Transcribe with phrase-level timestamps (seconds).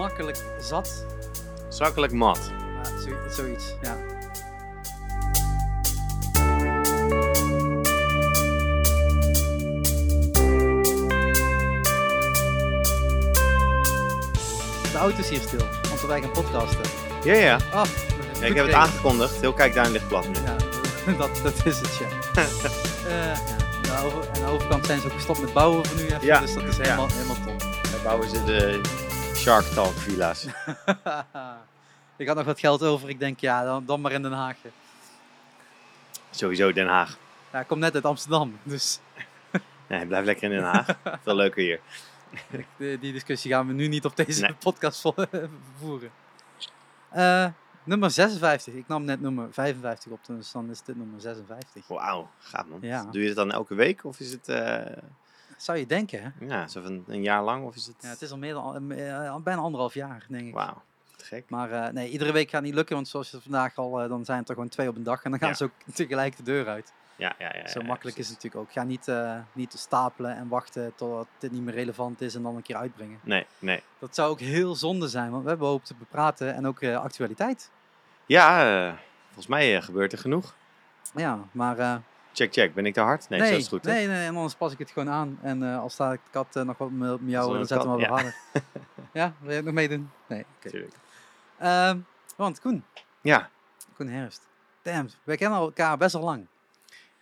[0.00, 1.04] makkelijk zat.
[1.68, 2.52] Zakkelijk mat.
[3.06, 3.96] Ja, zoiets, ja.
[14.92, 16.80] De auto is hier stil, want wij gaan podcasten.
[17.24, 17.58] Ja, ja.
[17.72, 17.84] Ah,
[18.40, 19.40] ja ik heb het aangekondigd.
[19.40, 20.34] Heel kijk, daar ligt plat nu.
[20.34, 20.56] Ja,
[21.18, 22.06] dat, dat is het, ja.
[23.06, 23.16] Eh,
[23.82, 23.96] ja.
[23.96, 26.62] Aan, de overkant zijn ze ook gestopt met bouwen voor nu even, Ja, dus dat
[26.62, 26.82] is ja.
[26.82, 27.60] helemaal, helemaal top.
[27.60, 28.80] Daar bouwen ze de
[29.40, 30.46] Shark Talk villa's.
[32.16, 34.56] ik had nog wat geld over, ik denk ja, dan, dan maar in Den Haag.
[36.30, 37.18] Sowieso Den Haag.
[37.52, 39.00] Ja, ik kom net uit Amsterdam, dus
[39.88, 40.86] Nee, blijf lekker in Den Haag.
[41.22, 41.80] Veel leuker hier.
[42.78, 44.54] die, die discussie gaan we nu niet op deze Nee.
[44.54, 45.14] podcast vo-
[45.78, 46.10] voeren.
[47.10, 47.46] Eh,
[47.84, 51.86] nummer 56, ik nam net nummer 55 op, dus dan is dit nummer 56.
[51.88, 52.78] Wauw, gaaf man.
[52.82, 53.02] Ja.
[53.10, 54.96] Doe je het dan elke week of is het eh,
[55.60, 56.46] Zou je denken, hè?
[56.46, 57.64] ja, zo van een jaar lang?
[57.64, 57.96] Of is het...
[58.00, 60.54] Ja, het is al meer dan, eh, bijna anderhalf jaar, denk ik.
[60.54, 60.82] Wauw,
[61.16, 61.44] gek.
[61.48, 64.24] Maar eh, nee, iedere week gaat niet lukken, want zoals je vandaag al, eh, dan
[64.24, 65.54] zijn het er gewoon twee op een dag en dan gaan Ja.
[65.54, 66.92] ze ook tegelijk de deur uit.
[67.16, 67.68] Ja, ja, ja.
[67.68, 68.72] Zo ja, makkelijk is het natuurlijk ook.
[68.72, 72.56] Ga niet, eh, niet stapelen en wachten totdat dit niet meer relevant is en dan
[72.56, 73.18] een keer uitbrengen.
[73.22, 73.82] Nee, nee.
[73.98, 77.70] Dat zou ook heel zonde zijn, want we hebben hoop te bepraten en ook actualiteit.
[78.26, 80.54] Ja, volgens mij gebeurt er genoeg.
[81.14, 82.02] Ja, maar
[82.32, 82.74] Check, check.
[82.74, 83.28] Ben ik te hard?
[83.28, 83.84] Nee, nee, zo is het goed.
[83.84, 83.92] hè?
[83.92, 85.38] nee, nee, en anders pas ik het gewoon aan.
[85.42, 87.98] En eh, als staat de kat eh, nog wat met jou, dan een zetten we
[87.98, 88.22] kat- hem wel ja.
[88.22, 88.34] harder.
[89.12, 90.10] ja, wil je ook nog meedoen?
[90.26, 90.84] Nee, oké.
[91.58, 91.98] Ehm,
[92.36, 92.84] want Koen,
[93.20, 93.48] Ja,
[93.94, 94.48] Koen Herfst.
[94.82, 96.46] Damn, wij kennen elkaar best wel lang.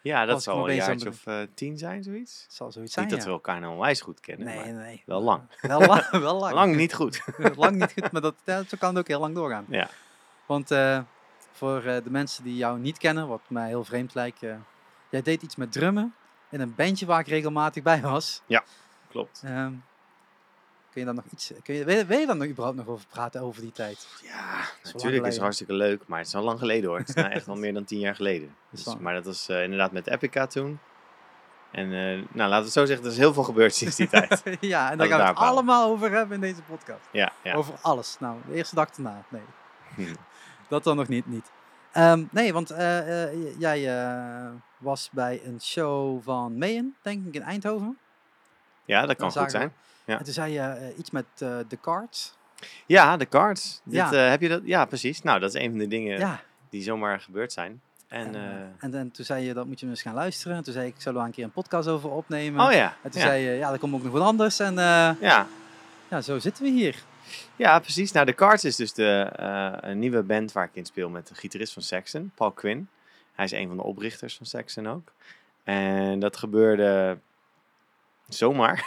[0.03, 2.43] ja, dat ik zal een bezig jaartje of eh, tien zijn, zoiets.
[2.43, 3.31] Het zal zoiets zijn, Niet dat ja.
[3.31, 5.03] we elkaar nou onwijs goed kennen, Nee, maar nee.
[5.07, 5.43] wel lang.
[5.61, 6.11] Wel lang.
[6.29, 6.55] wel lang.
[6.55, 7.23] Lang niet goed.
[7.57, 9.65] lang niet goed, maar dat, ja, zo kan het ook heel lang doorgaan.
[9.69, 9.89] Ja.
[10.47, 10.69] Want
[11.53, 14.41] voor de mensen die jou niet kennen, wat mij heel vreemd lijkt,
[15.09, 16.15] jij deed iets met drummen
[16.51, 18.43] in een bandje waar ik regelmatig bij was.
[19.11, 19.43] Klopt.
[19.45, 19.73] Ehm,
[20.91, 22.87] kun je daar nog iets, kun je, wil, je- wil je daar nog überhaupt nog
[22.89, 24.07] over praten over die tijd?
[24.23, 24.61] Ja,
[24.93, 26.99] natuurlijk is het hartstikke leuk, maar het is al lang geleden hoor.
[26.99, 28.55] Het is nou echt al meer dan tien jaar geleden.
[28.71, 30.79] Dus, maar dat was eh, inderdaad met Epica toen.
[31.71, 31.99] En eh,
[32.33, 34.43] nou, laten we het zo zeggen, er is heel veel gebeurd sinds die tijd.
[34.61, 37.01] ja, en daar gaan we het allemaal over hebben in deze podcast.
[37.11, 37.55] Ja, ja.
[37.55, 38.17] Over alles.
[38.21, 39.23] Nou, de eerste dag erna.
[39.29, 39.43] Nee,
[39.95, 40.15] Hm.
[40.69, 41.27] dat dan nog niet.
[41.27, 41.51] niet.
[41.93, 47.35] Ehm, nee, want eh, eh, jij eh, was bij een show van Mayen, denk ik,
[47.35, 47.99] in Eindhoven.
[48.85, 49.73] Ja, dat kan goed zijn.
[50.05, 50.19] Ja.
[50.19, 52.37] En toen zei je iets met de cards.
[52.87, 53.81] Ja, de cards.
[53.85, 54.13] Dit, Ja.
[54.15, 54.61] heb je dat?
[54.65, 55.23] Ja, precies.
[55.23, 56.41] Nou, dat is een van de dingen ja.
[56.71, 57.81] die zomaar gebeurd zijn.
[58.09, 60.57] En, En, en, en toen zei je, dat moet je eens gaan luisteren.
[60.57, 62.67] En toen zei ik, ik zou er wel een keer een podcast over opnemen.
[62.67, 62.97] oh ja.
[63.03, 63.27] En toen ja.
[63.27, 64.59] zei je, ja, er komt ook nog wat anders.
[64.59, 64.75] En
[65.21, 65.47] ja.
[66.09, 67.05] ja, zo zitten we hier.
[67.57, 68.13] Ja, precies.
[68.13, 71.27] Nou, de Cards is dus de, eh, een nieuwe band waar ik in speel met
[71.29, 72.89] de gitarist van Saxon, Paul Quinn.
[73.33, 75.13] Hij is een van de oprichters van Saxon ook.
[75.65, 77.19] En dat gebeurde
[78.29, 78.87] zomaar.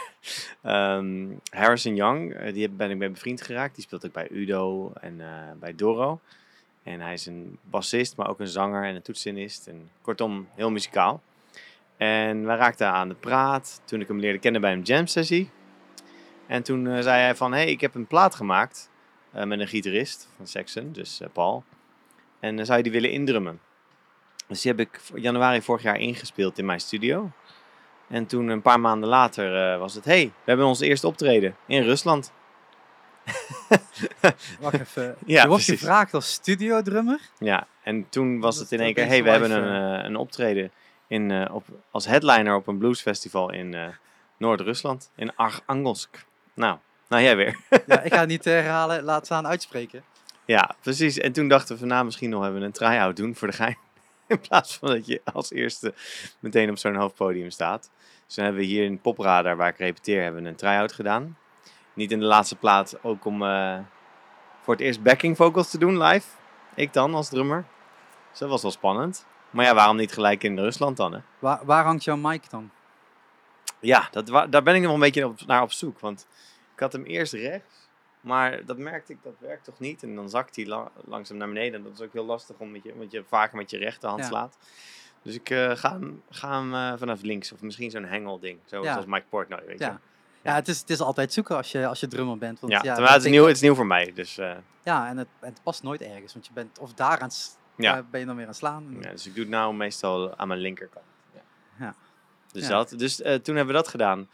[0.62, 3.74] Ehm, Harrison Young, eh, die ben ik mee bevriend geraakt.
[3.74, 5.28] Die speelt ook bij Udo en eh,
[5.60, 6.20] bij Doro.
[6.82, 9.66] En hij is een bassist, maar ook een zanger en een toetsenist.
[9.66, 11.22] En kortom, heel muzikaal.
[11.96, 15.50] En wij raakten aan de praat toen ik hem leerde kennen bij een jam sessie.
[16.46, 18.90] En toen eh, zei hij van, hé, hey, ik heb een plaat gemaakt
[19.32, 21.64] eh, met een gitarist van Saxon, dus eh, Paul.
[22.40, 23.60] En dan zou je die willen indrummen.
[24.46, 27.30] Dus die heb ik januari vorig jaar ingespeeld in mijn studio.
[28.08, 31.56] En toen een paar maanden later was het, hé, hey, we hebben ons eerste optreden
[31.66, 32.32] in Rusland.
[34.60, 35.16] Wacht even.
[35.26, 37.20] Ja, je wordt gevraagd als studiodrummer.
[37.38, 40.16] Ja, en toen was Dat het in één keer, hé, hey, we hebben een, een
[40.16, 40.70] optreden
[41.06, 43.94] in, op, als headliner op een bluesfestival in
[44.36, 46.26] Noord-Rusland, in Archangelsk.
[46.54, 47.56] Nou, nou jij weer.
[47.86, 50.04] ja, ik ga het niet herhalen, laat staan uitspreken.
[50.44, 51.18] Ja, precies.
[51.18, 53.76] En toen dachten we van nou, misschien nog even een try-out doen voor de gein.
[54.26, 55.94] In plaats van dat je als eerste
[56.40, 57.90] meteen op zo'n hoofdpodium staat.
[58.26, 61.36] Dus dan hebben we hier in Popradar, waar ik repeteer, hebben we een try-out gedaan.
[61.94, 63.78] Niet in de laatste plaats, ook om eh,
[64.62, 66.26] voor het eerst backing vocals te doen live.
[66.74, 67.64] Ik dan als drummer.
[68.30, 69.26] Dus dat was wel spannend.
[69.50, 71.12] Maar ja, waarom niet gelijk in Rusland dan?
[71.12, 71.18] Hè?
[71.38, 72.70] Waar, waar hangt jouw mic dan?
[73.82, 76.00] Ja, dat, daar ben ik nog een beetje op, naar op zoek.
[76.00, 76.26] Want
[76.74, 77.74] ik had hem eerst rechts.
[78.20, 80.02] Maar dat merkte ik, dat werkt toch niet.
[80.02, 81.74] En dan zakt hij la- langzaam naar beneden.
[81.74, 84.20] En dat is ook heel lastig, om met je, want je vaker met je rechterhand
[84.20, 84.26] Ja.
[84.28, 84.58] slaat.
[85.22, 87.52] Dus ik eh, ga hem, ga hem eh, vanaf links.
[87.52, 88.58] Of misschien zo'n hengelding.
[88.64, 88.92] Zo, Ja.
[88.92, 89.84] Zoals Mike Portnoy, weet je.
[89.84, 90.00] Ja.
[90.42, 92.60] Ja, het is, het is altijd zoeken als je, als je drummer bent.
[92.60, 92.78] Want, Ja,
[93.12, 94.12] het is, nieuw, het is nieuw voor mij.
[94.14, 96.32] Dus, eh, Ja, en het, het past nooit ergens.
[96.32, 97.30] Want je bent of daar aan
[97.76, 98.02] Ja.
[98.10, 98.96] ben je dan weer aan het slaan.
[99.00, 101.04] ja, dus ik doe het nou meestal aan mijn linkerkant.
[101.34, 101.40] Ja.
[101.78, 101.94] Ja.
[102.52, 102.66] Dus.
[102.68, 104.28] Dat, dus eh, toen hebben we dat gedaan.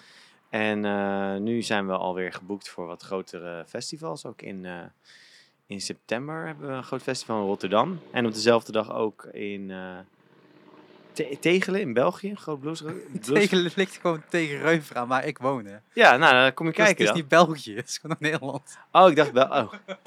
[0.50, 4.24] En eh, nu zijn we alweer geboekt voor wat grotere festivals.
[4.26, 4.72] Ook in, eh,
[5.66, 8.00] in september hebben we een groot festival in Rotterdam.
[8.10, 9.72] En op dezelfde dag ook in,
[11.12, 12.82] Te- Tegelen in België, groot blues.
[13.22, 15.64] Tegelen ligt gewoon tegen Reuver aan waar ik woon.
[15.64, 15.76] Hè.
[15.92, 17.16] Ja, nou, dan kom je Dus kijken het is dan.
[17.16, 18.78] niet België, het is gewoon Nederland.
[18.92, 19.46] Oh, ik dacht wel.
[19.48, 19.72] Oh.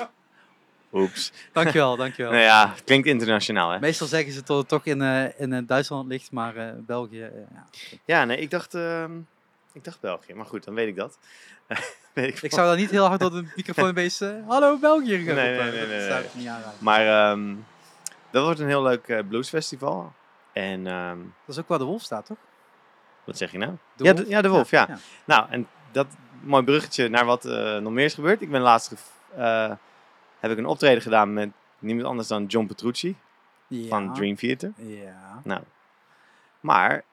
[0.94, 1.32] Oeps.
[1.54, 2.32] Dankjewel, dankjewel.
[2.32, 3.80] Nou ja, klinkt internationaal, hè?
[3.80, 7.32] Meestal zeggen ze dat het toch in, eh, in eh, Duitsland ligt, maar eh, België,
[7.54, 7.66] ja.
[8.06, 9.12] Ja, nee, ik dacht, ehm,
[9.74, 10.34] ik dacht België.
[10.34, 11.18] Maar goed, dan weet ik dat.
[12.14, 15.18] weet ik Ik zou daar niet heel hard door de microfoon bezig eh, Hallo België
[15.18, 16.24] Nee, nee, nee, nee, nee.
[16.24, 16.50] ik niet.
[16.80, 17.56] Maar ehm,
[18.32, 20.14] dat wordt een heel leuk bluesfestival.
[20.54, 22.38] En ehm, Dat is ook waar de wolf staat, toch?
[23.24, 23.72] wat zeg je nou?
[23.96, 24.88] De ja, de, ja, de Wolf, ja.
[25.26, 26.08] Nou, en dat
[26.42, 27.44] mooi bruggetje naar wat
[27.82, 28.42] nog meer is gebeurd.
[28.42, 28.94] Ik ben laatst
[30.42, 31.50] heb ik een optreden gedaan met
[31.80, 33.16] niemand anders dan John Petrucci
[33.68, 33.88] Ja.
[33.88, 34.74] van Dream Theater.
[34.76, 35.42] Ja.
[35.44, 35.62] Nou,
[36.60, 37.04] maar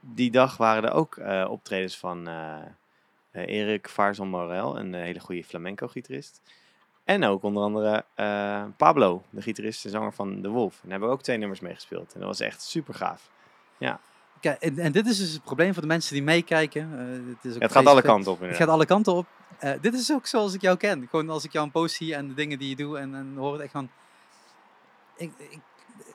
[0.00, 2.56] die dag waren er ook eh, optredens van eh,
[3.32, 6.40] Erik Varzon Morel, een hele goede flamenco-gitarist.
[7.04, 8.04] En ook onder andere
[8.76, 10.72] Pablo, de gitarist en zanger van The Wolf.
[10.72, 12.12] En daar hebben we ook twee nummers mee gespeeld.
[12.12, 13.30] En dat was echt super gaaf.
[14.40, 16.90] Kijk, en, en dit is dus het probleem voor de mensen die meekijken.
[16.90, 19.26] het, is ook Ja, het gaat alle kanten op Het gaat alle kanten op.
[19.60, 21.06] Eh, dit is ook zoals ik jou ken.
[21.10, 23.34] Gewoon als ik jou een post zie en de dingen die je doet en, en
[23.36, 23.90] hoor echt van...
[25.16, 25.60] Ik, ik,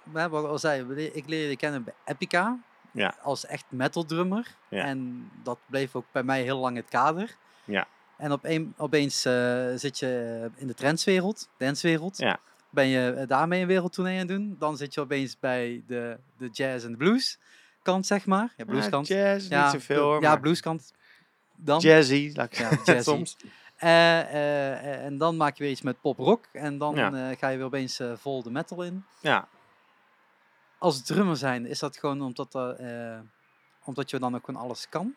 [0.03, 2.59] we hebben al zei, ik leerde je kennen bij Epica.
[2.91, 3.15] Ja.
[3.21, 4.55] Als echt metal drummer.
[4.69, 4.83] Ja.
[4.83, 7.35] En dat bleef ook bij mij heel lang het kader.
[7.63, 7.87] Ja.
[8.17, 12.17] En opeen, opeens eh, zit je in de trendswereld, dancewereld.
[12.17, 12.39] Ja.
[12.69, 14.55] Ben je eh, daarmee een wereldtournee aan het doen.
[14.59, 17.39] Dan zit je opeens bij de, de jazz en de blues
[17.81, 18.53] kant, zeg maar.
[18.57, 19.07] Ja, blueskant.
[19.07, 20.21] Ja, jazz, ja, niet zoveel hoor.
[20.21, 20.93] Ja, maar blueskant.
[21.55, 21.79] Dan.
[21.79, 23.09] Jazzy, laat ik Ja, zeggen, jazzy.
[23.09, 23.37] soms.
[23.75, 26.45] Eh, eh, eh, en dan maak je weer iets met pop-rock.
[26.51, 27.33] En dan Ja.
[27.35, 29.05] ga je weer opeens vol de metal in.
[29.19, 29.47] Ja,
[30.77, 32.53] Als drummer zijn, is dat gewoon omdat,
[33.83, 35.15] omdat je dan ook gewoon alles kan?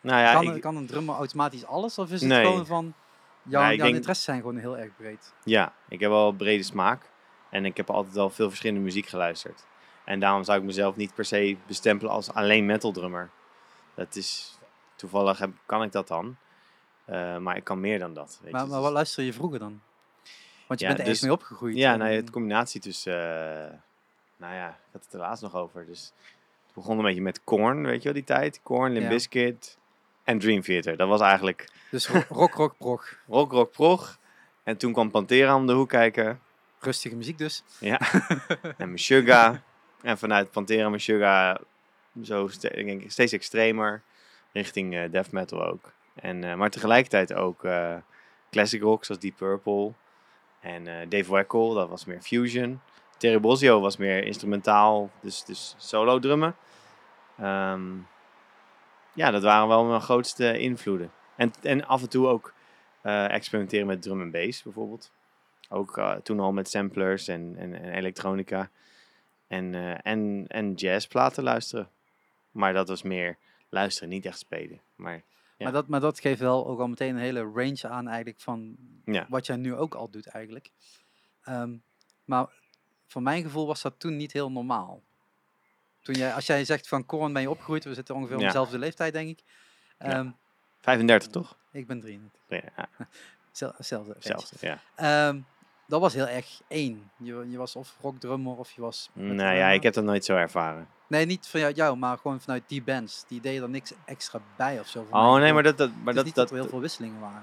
[0.00, 1.98] nou ja, kan, ik, kan een drummer automatisch alles?
[1.98, 2.44] Of is het Nee.
[2.44, 2.94] gewoon van...
[3.42, 5.32] Jouw, ik jouw denk- interesses zijn gewoon heel erg breed.
[5.44, 7.10] ja, ik heb wel een brede smaak.
[7.50, 9.64] En ik heb altijd al veel verschillende muziek geluisterd.
[10.04, 13.30] En daarom zou ik mezelf niet per se bestempelen als alleen metal drummer.
[13.94, 14.58] Dat is,
[15.02, 16.36] toevallig heb, kan ik dat dan.
[17.04, 18.38] Eh, maar ik kan meer dan dat.
[18.42, 18.66] Weet Maar, je.
[18.66, 19.80] maar Dus- wat luister je vroeger dan?
[20.66, 21.76] Want je Ja, bent er echt dus- mee opgegroeid.
[21.76, 23.72] Ja, en- nou het combinatie tussen, eh,
[24.36, 25.86] nou ja, ik had het er laatst nog over.
[25.86, 26.12] Dus
[26.66, 28.60] het begon een beetje met Korn, weet je wel, die tijd.
[28.62, 29.08] Korn, Limp Ja.
[29.10, 29.78] Bizkit
[30.24, 30.96] en Dream Theater.
[30.96, 33.16] Dat was eigenlijk Dus ro- rock, rock, prog.
[33.26, 34.18] rock, rock, prog.
[34.62, 36.40] En toen kwam Pantera om de hoek kijken.
[36.80, 37.62] Rustige muziek dus.
[37.80, 38.00] Ja.
[38.78, 39.56] en Meshuggah.
[40.02, 41.56] En vanuit Pantera Meshuggah
[42.22, 44.02] zo ik steeds extremer.
[44.52, 45.92] Richting eh, death metal ook.
[46.14, 47.96] En, eh, maar tegelijkertijd ook eh,
[48.50, 49.92] classic rock zoals Deep Purple.
[50.60, 52.80] En Dave Weckl, dat was meer fusion.
[53.16, 56.56] Terry Bozzio was meer instrumentaal, dus, dus solo drummen.
[57.38, 57.90] Ehm,
[59.12, 61.10] ja, dat waren wel mijn grootste invloeden.
[61.36, 62.52] En, en af en toe ook
[63.02, 65.12] experimenteren met drum en bass bijvoorbeeld.
[65.68, 68.70] Ook toen al met samplers en, en, elektronica.
[69.52, 71.88] En, eh, en, en jazzplaten luisteren.
[72.50, 73.36] Maar dat was meer
[73.72, 74.80] luisteren, niet echt spelen.
[74.94, 75.14] Maar
[75.56, 75.64] Ja.
[75.68, 78.76] Maar, dat, maar dat geeft wel ook al meteen een hele range aan eigenlijk van
[79.04, 79.26] Ja.
[79.28, 80.70] wat jij nu ook al doet eigenlijk.
[81.42, 81.76] Ehm,
[82.24, 82.46] maar
[83.06, 85.02] voor mijn gevoel was dat toen niet heel normaal.
[86.00, 88.44] Toen jij, als jij zegt van Korn ben je opgegroeid, we zitten ongeveer Ja.
[88.46, 89.42] dezelfde leeftijd denk ik.
[89.98, 90.06] Ja.
[90.06, 90.30] Ehm,
[90.80, 91.58] 35 toch?
[91.72, 92.40] Ik ben 33.
[92.48, 92.88] Ja,
[93.52, 94.12] Zel- Hetzelfde.
[94.12, 94.34] range.
[94.34, 94.66] hetzelfde.
[94.66, 94.80] Ja.
[95.28, 95.40] Ehm,
[95.92, 97.10] dat was heel erg één.
[97.16, 99.10] Je, je was of rockdrummer of je was...
[99.12, 99.72] Nou ja, drummer.
[99.72, 100.86] ik heb dat nooit zo ervaren.
[101.06, 103.24] Nee, niet vanuit jou, maar gewoon vanuit die bands.
[103.28, 105.06] Die deden er niks extra bij of zo.
[105.10, 107.42] Oh nee, maar dat, dat, maar dat, dat, dat er heel veel wisselingen waren.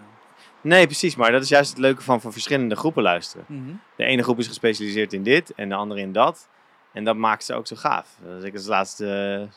[0.62, 1.16] Nee, precies.
[1.16, 3.46] Maar dat is juist het leuke van voor verschillende groepen luisteren.
[3.48, 3.72] Mhm.
[3.96, 6.50] De ene groep is gespecialiseerd in dit en de andere in dat.
[6.94, 8.16] En dat maakt ze ook zo gaaf.
[8.24, 9.48] Dus ik als laatste...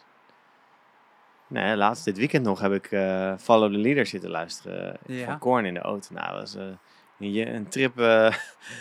[1.46, 4.96] Nee, laatst dit weekend nog heb ik eh, Follow the Leader zitten luisteren.
[5.06, 5.25] eh, Ja.
[5.26, 6.14] Van Korn in de auto.
[6.14, 6.78] Nou, dat was eh, een,
[7.31, 7.99] je- een trip...
[7.99, 8.35] eh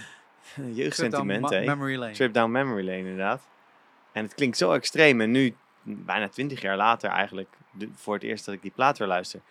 [0.57, 2.13] een jeugdsentiment, Trip down Memory lane.
[2.13, 3.47] Trip down memory lane, inderdaad.
[4.11, 5.21] En het klinkt zo extreem.
[5.21, 8.97] En nu, bijna twintig jaar later eigenlijk, de- voor het eerst dat ik die plaat
[8.97, 9.41] weer luister.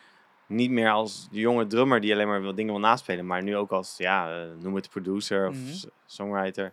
[0.47, 3.27] Niet meer als de jonge drummer die alleen maar wil dingen wil naspelen.
[3.27, 5.75] Maar nu ook als, ja, eh, noem het producer of Mhm.
[6.07, 6.73] songwriter.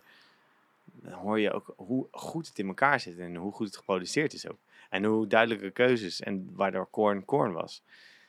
[0.84, 3.18] Dan hoor je ook hoe goed het in elkaar zit.
[3.18, 4.58] En hoe goed het geproduceerd is ook.
[4.90, 6.20] En hoe duidelijke keuzes.
[6.20, 7.82] En waardoor Korn Korn was.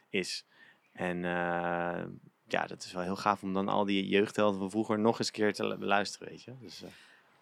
[0.10, 0.46] Is.
[0.94, 2.04] En eh,
[2.52, 5.28] ja, dat is wel heel gaaf om dan al die jeugdhelden van vroeger nog eens
[5.28, 6.52] een keer te lu- beluisteren, weet je.
[6.62, 6.90] Dus, eh,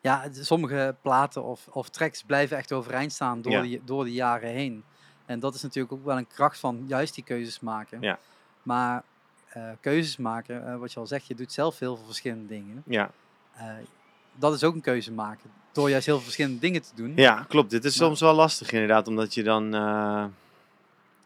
[0.01, 3.61] Ja, sommige platen of, of tracks blijven echt overeind staan door, Ja.
[3.61, 4.83] die, door de jaren heen.
[5.25, 8.01] En dat is natuurlijk ook wel een kracht van juist die keuzes maken.
[8.01, 8.19] Ja.
[8.63, 9.03] Maar
[9.47, 12.83] eh, keuzes maken, eh, wat je al zegt, je doet zelf heel veel verschillende dingen.
[12.85, 13.11] ja.
[14.39, 15.49] Dat is ook een keuze maken.
[15.71, 17.13] Door juist heel veel verschillende dingen te doen.
[17.15, 17.69] Ja, klopt.
[17.69, 19.73] Dit is Maar- soms wel lastig inderdaad, omdat je dan...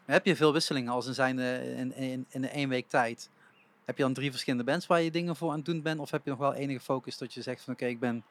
[0.04, 3.28] Heb je veel wisselingen als in, zijn, in, in, in één week tijd?
[3.84, 6.00] Heb je dan drie verschillende bands waar je dingen voor aan het doen bent?
[6.00, 8.22] Of heb je nog wel enige focus dat je zegt van oké, ik ben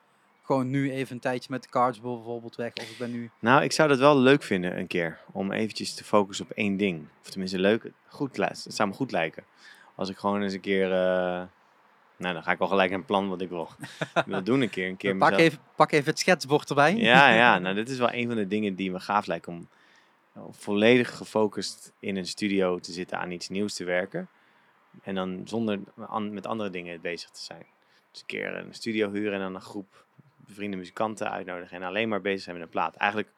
[0.43, 2.73] gewoon nu even een tijdje met de cards bijvoorbeeld weg.
[2.73, 3.29] Of ik ben nu...
[3.39, 5.19] Nou, ik zou dat wel leuk vinden een keer.
[5.31, 7.05] Om eventjes te focussen op één ding.
[7.23, 7.91] Of tenminste leuk.
[8.07, 9.43] Goed, het zou me goed lijken.
[9.95, 10.83] Als ik gewoon eens een keer...
[10.91, 11.41] eh,
[12.17, 13.69] nou, dan ga ik al gelijk een plan wat ik wil,
[14.25, 14.87] wil doen een keer.
[14.87, 16.95] Een keer pak, mezelf- even, pak even het schetsbord erbij.
[16.95, 17.57] Ja, ja.
[17.59, 19.53] Nou, dit is wel een van de dingen die me gaaf lijken.
[19.53, 19.67] Om
[20.51, 24.27] volledig gefocust in een studio te zitten aan iets nieuws te werken.
[25.03, 27.65] En dan zonder an- met andere dingen bezig te zijn.
[28.11, 30.05] Dus een keer een studio huren en dan een groep
[30.37, 31.77] bevriende muzikanten uitnodigen.
[31.77, 32.95] En alleen maar bezig zijn met een plaat.
[32.95, 33.29] Eigenlijk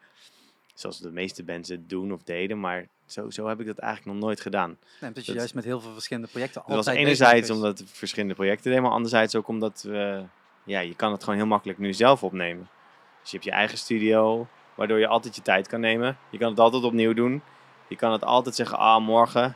[0.73, 2.59] zoals de meeste bands het doen of deden.
[2.59, 4.77] Maar zo, zo heb ik dat eigenlijk nog nooit gedaan.
[5.01, 7.79] Nee, dat je juist met heel veel verschillende projecten Dat was altijd bezig enerzijds omdat
[7.79, 8.83] we verschillende projecten deden.
[8.83, 10.23] Maar anderzijds ook omdat we...
[10.63, 12.69] Ja, je kan het gewoon heel makkelijk nu zelf opnemen.
[13.21, 16.17] Dus je hebt je eigen studio, waardoor je altijd je tijd kan nemen.
[16.29, 17.41] Je kan het altijd opnieuw doen.
[17.87, 19.55] Je kan het altijd zeggen, ah, morgen.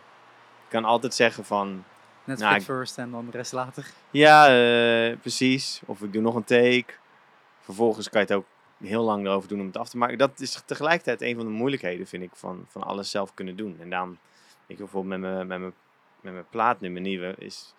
[0.67, 1.83] Kan altijd zeggen van,
[2.27, 3.91] Net Nou, first en dan de rest later.
[4.11, 5.81] ja, eh, precies.
[5.85, 6.93] Of ik doe nog een take.
[7.59, 8.45] Vervolgens kan je het ook
[8.77, 10.17] heel lang erover doen om het af te maken.
[10.17, 13.77] Dat is tegelijkertijd een van de moeilijkheden, vind ik, van, van alles zelf kunnen doen.
[13.79, 14.17] En daarom,
[14.65, 15.73] ik bijvoorbeeld met mijn, met mijn,
[16.21, 17.73] met mijn plaat nu, mijn nieuwe, is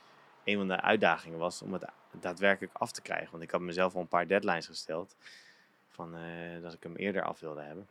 [0.44, 3.30] een van de uitdagingen was om het daadwerkelijk af te krijgen.
[3.30, 5.16] Want ik had mezelf al een paar deadlines gesteld.
[5.88, 7.88] Van, eh, dat ik hem eerder af wilde hebben.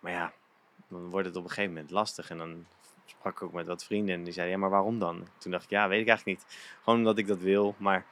[0.00, 0.32] Maar ja,
[0.88, 2.30] dan wordt het op een gegeven moment lastig.
[2.30, 2.66] En dan
[3.04, 5.26] sprak ik ook met wat vrienden en die zeiden, ja, maar waarom dan?
[5.38, 6.56] Toen dacht ik, ja, weet ik eigenlijk niet.
[6.82, 8.04] Gewoon omdat ik dat wil, maar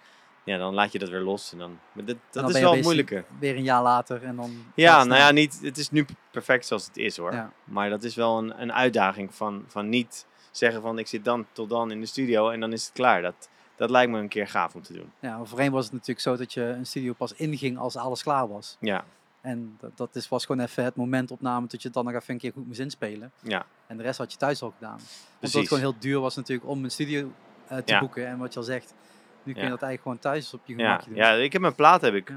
[0.45, 1.53] ja, dan laat je dat weer los.
[1.53, 3.25] En dan, maar dit, dat dan is wel moeilijker.
[3.39, 4.65] Weer een jaar later en dan...
[4.75, 7.33] Ja, nou ja, niet, het is nu perfect zoals het is hoor.
[7.33, 7.53] Ja.
[7.65, 11.47] Maar dat is wel een, een uitdaging van, van niet zeggen van ik zit dan
[11.53, 13.23] tot dan in de studio en dan is het klaar.
[13.23, 15.13] Dat, dat lijkt me een keer gaaf om te doen.
[15.21, 18.49] Ja, voorheen was het natuurlijk zo dat je een studio pas inging als alles klaar
[18.49, 18.77] was.
[18.81, 19.05] Ja,
[19.43, 22.35] En dat, dat is, was gewoon even het momentopname dat je het dan nog even
[22.35, 23.33] een keer goed moest inspelen.
[23.41, 24.93] ja, En de rest had je thuis al gedaan.
[24.95, 25.09] Omdat
[25.39, 25.59] precies.
[25.59, 27.33] het gewoon heel duur was natuurlijk om een studio
[27.67, 28.01] eh, te Ja.
[28.01, 28.27] boeken.
[28.27, 28.95] En wat je al zegt,
[29.43, 31.17] nu kun je dat eigenlijk gewoon thuis op je ja, gemakje doen.
[31.19, 32.33] ja, ik heb mijn plaat heb ik.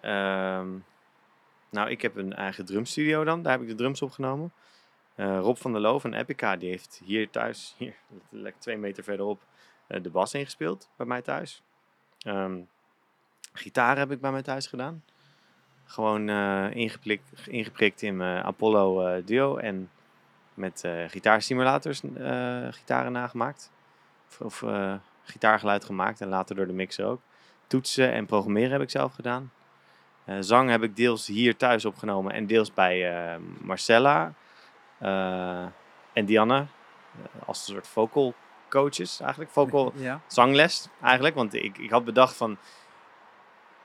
[0.00, 0.68] Ehm,
[1.70, 3.42] nou, ik heb een eigen drumstudio dan.
[3.42, 4.52] Daar heb ik de drums opgenomen.
[5.14, 9.04] Eh, Rob van der Loo van Epica, die heeft hier thuis, hier, letterlijk twee meter
[9.04, 9.42] verderop,
[9.86, 11.62] eh, de bas ingespeeld bij mij thuis.
[12.18, 12.56] Ehm
[13.52, 15.04] gitaar heb ik bij mij thuis gedaan.
[15.92, 19.90] Gewoon eh, ingeprikt, ingeprikt in mijn Apollo eh, Duo en
[20.54, 23.70] met eh gitaarstimulators eh, gitaren nagemaakt.
[24.28, 24.64] Of, of
[25.24, 27.20] gitaargeluid gemaakt en later door de mixer ook.
[27.66, 29.52] Toetsen en programmeren heb ik zelf gedaan.
[30.40, 34.32] Zang heb ik deels hier thuis opgenomen en deels bij Marcella
[36.12, 36.66] en Dianne.
[37.46, 38.34] als een soort vocal
[38.68, 39.50] coaches eigenlijk.
[39.50, 40.20] Vocal Ja.
[40.26, 41.34] zangles eigenlijk.
[41.34, 42.58] Want ik, ik had bedacht van...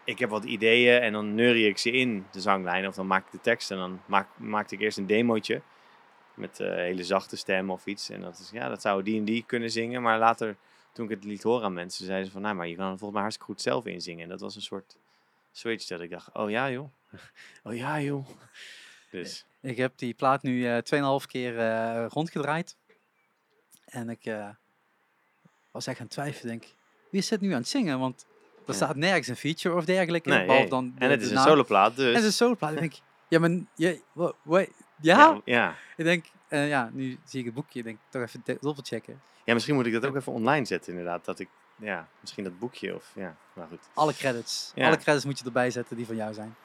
[0.07, 2.87] Ik heb wat ideeën en dan neurie ik ze in, de zanglijn.
[2.87, 5.61] Of dan maak ik de tekst en dan maak, maakte ik eerst een demootje.
[6.33, 8.09] Met eh hele zachte stem of iets.
[8.09, 10.01] En dat is, ja, dat zou die en die kunnen zingen.
[10.01, 10.55] Maar later,
[10.91, 12.41] toen ik het liet horen aan mensen, zeiden ze van...
[12.41, 14.23] Nou, maar je kan het volgens mij hartstikke goed zelf inzingen.
[14.23, 14.97] En dat was een soort
[15.51, 16.91] switch dat ik dacht, oh ja joh.
[17.63, 18.27] Oh ja joh.
[19.11, 22.77] Dus, Ik heb die plaat nu eh 2,5 keer eh, rondgedraaid.
[23.85, 24.31] En ik
[25.71, 26.59] was echt aan het twijfelen.
[26.59, 26.73] Denk,
[27.09, 27.99] wie is nu aan het zingen?
[27.99, 28.25] Want
[28.67, 30.29] er staat nergens een feature of dergelijke.
[30.29, 32.05] nee, behalve dan de- en het de is een soloplaat, En dus...
[32.07, 32.71] het is een soloplaat.
[32.74, 32.93] Ik denk,
[33.27, 34.01] ja, maar je,
[35.01, 35.41] ja?
[35.45, 35.75] ja.
[35.97, 37.79] Ik denk, eh, ja, nu zie ik het boekje.
[37.79, 39.21] Ik denk, toch even de- dubbelchecken.
[39.43, 41.25] Ja, misschien moet ik dat ook even online zetten inderdaad.
[41.25, 43.79] Dat ik, ja, misschien dat boekje of, ja, maar goed.
[43.93, 44.71] Alle credits.
[44.75, 44.88] Ja.
[44.88, 46.55] Alle credits moet je erbij zetten die van jou zijn.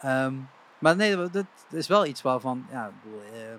[0.00, 0.34] Ehm,
[0.78, 3.54] maar nee, dat dat is wel iets waarvan, ja, ik, bedoel, eh,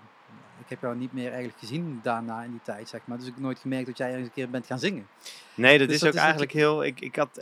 [0.69, 3.17] ik heb jou niet meer eigenlijk gezien daarna in die tijd, zeg maar.
[3.17, 5.07] Dus ik heb nooit gemerkt dat jij eens een keer bent gaan zingen.
[5.55, 6.83] Nee, dat Dus is dat ook is eigenlijk heel.
[6.83, 7.41] Ik, ik had.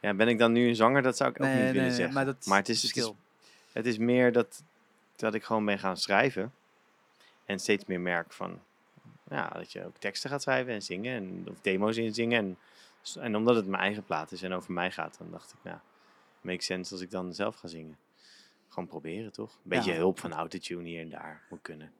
[0.00, 1.02] Ja, ben ik dan nu een zanger?
[1.02, 2.14] Dat zou ik ook niet nee, willen nee, zeggen.
[2.14, 3.16] maar dat maar het is, het het, is, verschil.
[3.72, 4.62] het is meer dat,
[5.16, 6.52] dat ik gewoon ben gaan schrijven.
[7.44, 8.60] En steeds meer merk van.
[9.30, 11.16] Ja, dat je ook teksten gaat schrijven en zingen.
[11.16, 12.38] En, of demo's inzingen.
[12.38, 12.58] En,
[13.22, 15.78] en omdat het mijn eigen plaat is en over mij gaat, dan dacht ik, nou,
[16.40, 17.96] makes sense als ik dan zelf ga zingen.
[18.68, 19.50] Gewoon proberen, toch?
[19.50, 19.96] Een beetje Ja.
[19.96, 21.92] hulp van autotune hier en daar moet kunnen.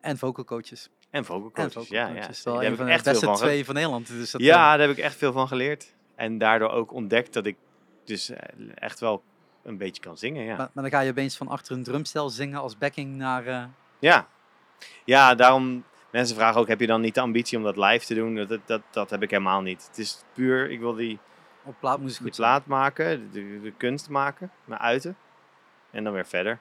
[0.00, 0.88] En vocal coaches.
[1.10, 2.14] En vocal En coaches, vocal ja, ja.
[2.14, 2.42] coaches.
[2.42, 4.06] Daar Wel een ik van echt beste van twee van Nederland.
[4.06, 5.94] Dus dat, ja, eh, daar heb ik echt veel van geleerd.
[6.14, 7.56] En daardoor ook ontdekt dat ik
[8.04, 8.38] dus eh,
[8.74, 9.22] echt wel
[9.62, 10.56] een beetje kan zingen, ja.
[10.56, 13.46] maar, maar dan ga je opeens van achter een drumstel zingen als backing naar...
[13.46, 13.64] eh,
[13.98, 14.28] Ja,
[15.04, 15.84] ja daarom...
[16.10, 18.34] Mensen vragen ook, heb je dan niet de ambitie om dat live te doen?
[18.34, 19.86] Dat, dat, dat, heb ik helemaal niet.
[19.86, 21.18] Het is puur, ik wil die,
[21.64, 25.16] op plaat moest die goed plaat maken, de, de, de kunst maken, me uiten.
[25.90, 26.58] En dan weer verder.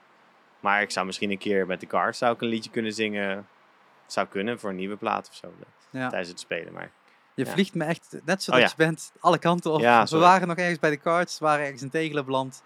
[0.59, 3.47] Maar ik zou misschien een keer met de Cars zou ik een liedje kunnen zingen.
[4.05, 5.53] Zou kunnen voor een nieuwe plaat of zo.
[5.89, 6.07] Ja.
[6.09, 6.73] Tijdens het spelen.
[6.73, 6.91] Maar
[7.33, 7.51] Je Ja.
[7.51, 8.71] vliegt me echt, net zoals Oh, ja.
[8.77, 9.79] je bent, alle kanten op.
[9.79, 12.63] Ja, we waren nog ergens bij de cards, we waren ergens in Tegelen beland.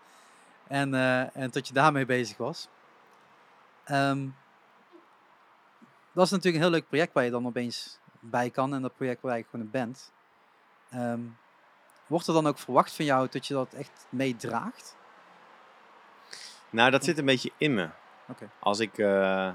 [0.68, 2.68] En, eh, en tot je daarmee bezig was.
[3.84, 4.28] Ehm,
[6.14, 8.74] dat is natuurlijk een heel leuk project waar je dan opeens bij kan.
[8.74, 10.12] En dat project waar je gewoon een band.
[10.90, 11.20] Ehm,
[12.08, 14.96] Wordt er dan ook verwacht van jou dat je dat echt meedraagt?
[16.72, 17.90] Nou, dat zit een beetje in me.
[18.60, 18.98] Als ik...
[18.98, 19.52] eh,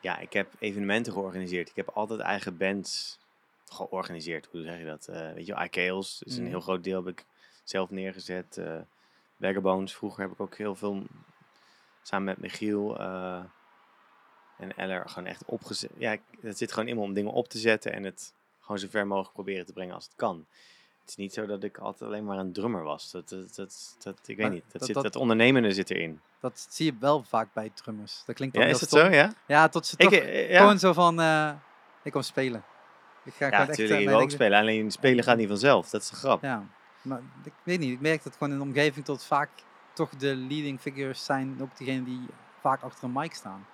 [0.00, 1.68] ja, ik heb evenementen georganiseerd.
[1.68, 3.18] Ik heb altijd eigen bands
[3.64, 4.48] georganiseerd.
[4.50, 5.06] Hoe zeg je dat?
[5.08, 6.50] Eh, weet je, IKEA's is een Mhm.
[6.50, 7.24] heel groot deel heb ik
[7.64, 8.60] zelf neergezet.
[9.40, 11.02] Vagabonds, vroeger heb ik ook heel veel
[12.02, 12.98] samen met Michiel
[14.58, 15.90] en Eller gewoon echt opgezet.
[15.98, 18.86] Ja, het zit gewoon in me om dingen op te zetten en het gewoon zo
[18.90, 20.46] ver mogelijk proberen te brengen als het kan.
[21.06, 23.10] Het is niet zo dat ik altijd alleen maar een drummer was.
[23.10, 24.62] Dat, dat, dat, dat- ik weet niet.
[24.62, 26.20] Dat, dat- zit, dat- dat ondernemende zit erin.
[26.40, 28.22] Dat zie je wel vaak bij drummers.
[28.26, 29.10] Dat klinkt dan Ja, heel is dat stom.
[29.12, 29.16] zo?
[29.18, 29.32] Ja?
[29.46, 30.60] Ja, tot ze Ik, toch eh, ja.
[30.60, 31.50] gewoon zo van, eh,
[32.02, 32.64] ik kom spelen.
[33.24, 34.58] Ik ga Ja, echt, eh, Ik mijn wil ook spelen.
[34.58, 35.90] Alleen spelen gaat niet vanzelf.
[35.90, 36.42] Dat is de grap.
[36.42, 36.66] Ja,
[37.02, 37.92] maar ik weet niet.
[37.92, 39.50] Ik merk dat gewoon in de omgeving tot vaak
[39.92, 42.20] toch de leading figures zijn ook degene die
[42.60, 43.66] vaak achter een mic staan.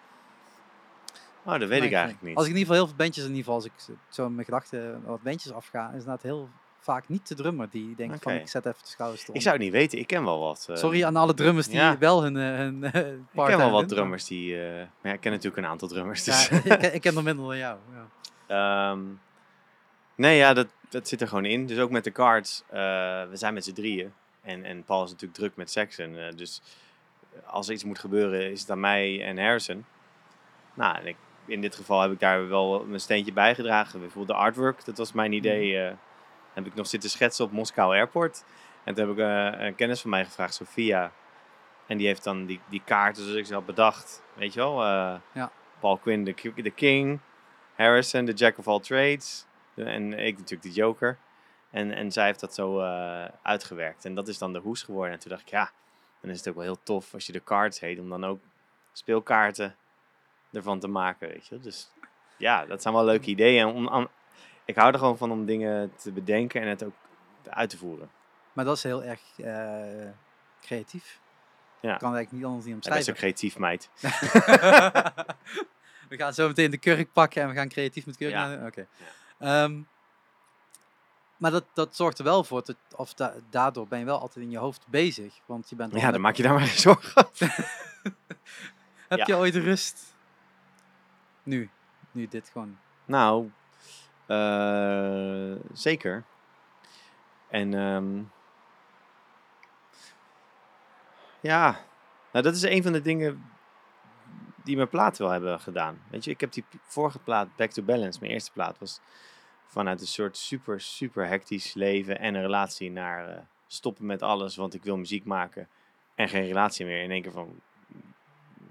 [1.45, 2.37] Oh, dat weet ik eigenlijk niet.
[2.37, 4.33] Als ik in ieder geval heel veel bandjes, in ieder geval als ik zo- in
[4.35, 6.49] mijn gedachten wat bandjes afga, is inderdaad heel
[6.83, 8.41] vaak niet de drummer die denkt van Oké.
[8.41, 9.99] ik zet even de schouders Ik zou het niet weten.
[9.99, 10.67] Ik ken wel wat.
[10.71, 11.99] eh, Sorry aan alle drummers die ja.
[11.99, 14.57] wel hun, eh, hun eh, Ik ken wel wat drummers die...
[14.57, 16.25] maar ja, ik ken natuurlijk een aantal drummers.
[16.25, 16.49] Ja, Dus.
[16.49, 17.79] ik, ken- ik ken er minder dan jou.
[18.49, 18.91] Ja.
[18.91, 19.01] Ehm,
[20.15, 21.67] nee, ja, dat, dat zit er gewoon in.
[21.67, 22.63] Dus ook met de cards.
[22.71, 24.13] we zijn met z'n drieën.
[24.43, 26.17] En, en Paul is natuurlijk druk met Saxon.
[26.37, 26.63] dus
[27.45, 29.85] als er iets moet gebeuren, is het aan mij en Harrison.
[30.75, 34.01] Nou, en ik, in dit geval heb ik daar wel mijn steentje bijgedragen.
[34.01, 35.79] Bijvoorbeeld de artwork, dat was mijn idee.
[35.79, 35.93] eh,
[36.53, 38.45] heb ik nog zitten schetsen op Moskou Airport.
[38.85, 41.13] En toen heb ik eh, een kennis van mij gevraagd, Sophia.
[41.87, 44.23] En die heeft dan die, die kaarten zoals ik ze had bedacht.
[44.35, 44.83] Weet je wel?
[44.83, 45.51] eh, Ja.
[45.81, 47.21] Paul Quinn, de, de King.
[47.77, 49.47] Harrison, de Jack of all trades.
[49.75, 51.19] De- En ik natuurlijk de Joker.
[51.71, 54.05] En, en zij heeft dat zo eh, uitgewerkt.
[54.05, 55.13] En dat is dan de hoes geworden.
[55.15, 55.71] En toen dacht ik, ja,
[56.21, 57.99] dan is het ook wel heel tof als je de cards heet.
[57.99, 58.41] Om dan ook
[58.93, 59.77] speelkaarten
[60.53, 61.59] ervan te maken, weet je.
[61.61, 61.91] Dus
[62.37, 63.61] ja, dat zijn wel leuke ideeën.
[63.69, 64.09] En om, om-
[64.65, 66.95] ik hou er gewoon van om dingen te bedenken en het ook
[67.49, 68.11] uit te voeren.
[68.53, 70.11] Maar dat is heel erg eh,
[70.61, 71.21] creatief.
[71.81, 71.93] Ja.
[71.93, 73.13] Ik kan eigenlijk niet anders niet Ja, best omschrijven.
[73.13, 73.89] een creatief meid.
[76.09, 78.31] we gaan zo meteen de kurk pakken en we gaan creatief met kurk.
[78.33, 78.67] Ja.
[78.67, 78.87] Oké.
[79.39, 79.81] Ehm,
[81.37, 84.45] maar dat, dat zorgt er wel voor, dat, of da- daardoor ben je wel altijd
[84.45, 85.35] in je hoofd bezig.
[85.47, 87.27] Want je bent Ja, dan maak je daar maar geen zorgen.
[89.09, 89.25] Heb ja.
[89.27, 90.15] je ooit rust?
[91.43, 91.71] Nu.
[92.11, 92.79] Nu dit gewoon.
[93.05, 93.51] Nou,
[94.33, 96.25] eh, zeker.
[97.49, 98.23] En ehm,
[101.41, 101.81] ja,
[102.33, 103.51] nou, dat is een van de dingen
[104.65, 106.03] die mijn plaat wel hebben gedaan.
[106.11, 109.01] Weet je, ik heb die vorige plaat, Back to Balance, mijn eerste plaat, was
[109.67, 114.57] vanuit een soort super, super hectisch leven en een relatie naar eh, stoppen met alles,
[114.57, 115.69] want ik wil muziek maken
[116.15, 117.03] en geen relatie meer.
[117.03, 117.61] In één keer van,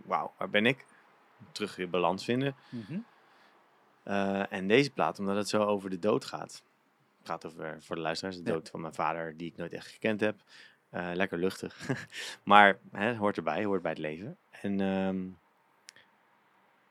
[0.06, 0.86] wauw, waar ben ik?
[1.52, 2.56] Terug weer balans vinden.
[2.70, 3.00] Mhm.
[4.04, 6.64] Eh, en deze plaat, omdat het zo over de dood gaat.
[7.20, 8.52] Het gaat over, voor de luisteraars, de Ja.
[8.52, 10.36] dood van mijn vader, die ik nooit echt gekend heb.
[10.90, 11.90] Eh, lekker luchtig.
[12.44, 14.38] maar hè, hoort erbij, hoort bij het leven.
[14.62, 15.20] En ehm,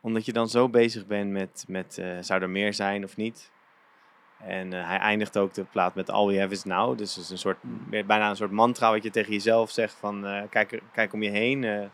[0.00, 3.50] omdat je dan zo bezig bent met, met eh, zou er meer zijn of niet?
[4.38, 6.98] En eh, hij eindigt ook de plaat met All We Have Is Now.
[6.98, 7.90] Dus het is een soort, Mm.
[7.90, 11.30] bijna een soort mantra wat je tegen jezelf zegt van eh, kijk, kijk om je
[11.30, 11.64] heen.
[11.64, 11.86] eh,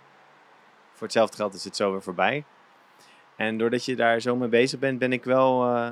[0.92, 2.44] voor hetzelfde geld is het zo weer voorbij.
[3.37, 5.90] En doordat je daar zo mee bezig bent, ben ik wel, eh,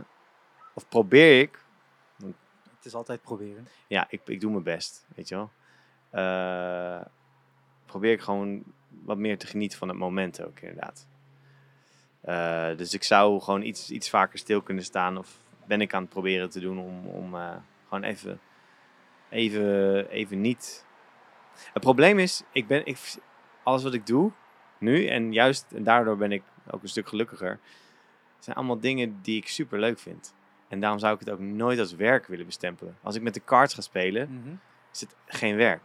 [0.75, 1.63] of probeer ik,
[2.77, 3.69] Het is altijd proberen.
[3.87, 5.51] ja, ik, ik doe mijn best, weet je wel.
[6.11, 7.05] Eh,
[7.87, 8.63] probeer ik gewoon
[9.05, 11.07] wat meer te genieten van het moment ook, inderdaad.
[12.21, 16.03] Eh, dus ik zou gewoon iets, iets vaker stil kunnen staan, of ben ik aan
[16.03, 17.35] het proberen te doen om, om
[17.89, 18.41] gewoon even,
[19.31, 20.85] even, even niet.
[21.73, 22.99] Het probleem is, ik ben, ik,
[23.63, 24.33] alles wat ik doe
[24.79, 27.59] nu, en juist en daardoor ben ik ook een stuk gelukkiger,
[28.39, 30.35] zijn allemaal dingen die ik super leuk vind.
[30.69, 32.97] En daarom zou ik het ook nooit als werk willen bestempelen.
[33.03, 34.55] Als ik met de cards ga spelen, Mhm.
[34.93, 35.83] is het geen werk.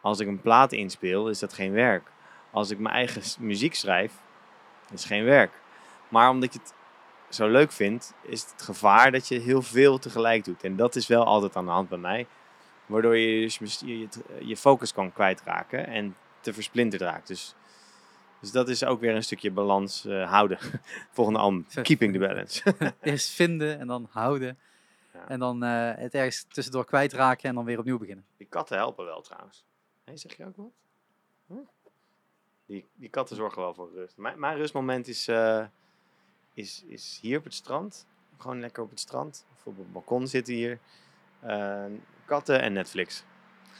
[0.00, 2.10] Als ik een plaat inspeel, is dat geen werk.
[2.50, 4.12] Als ik mijn eigen muziek schrijf,
[4.92, 5.50] is geen werk.
[6.08, 6.74] Maar omdat je het
[7.28, 10.64] zo leuk vindt, is het gevaar dat je heel veel tegelijk doet.
[10.64, 12.26] En dat is wel altijd aan de hand bij mij.
[12.86, 14.08] Waardoor je dus je, je,
[14.40, 17.26] je focus kan kwijtraken en te versplinterd raakt.
[17.26, 17.54] Dus,
[18.40, 20.58] dus dat is ook weer een stukje balans eh, houden.
[21.12, 22.74] Volgende album, Keeping the Balance.
[23.00, 24.58] Eerst vinden en dan houden.
[25.12, 25.28] Ja.
[25.28, 28.24] En dan eh, het ergens tussendoor kwijtraken en dan weer opnieuw beginnen.
[28.36, 29.64] Die katten helpen wel trouwens.
[30.04, 30.72] Hé, zeg je ook wat?
[31.46, 31.54] Hm?
[32.66, 34.16] Die, die katten zorgen wel voor rust.
[34.16, 35.64] Mijn, mijn rustmoment is, eh,
[36.54, 38.06] is, is hier op het strand.
[38.38, 39.46] Gewoon lekker op het strand.
[39.56, 40.78] Of op het balkon zitten hier.
[42.24, 43.24] Katten en Netflix.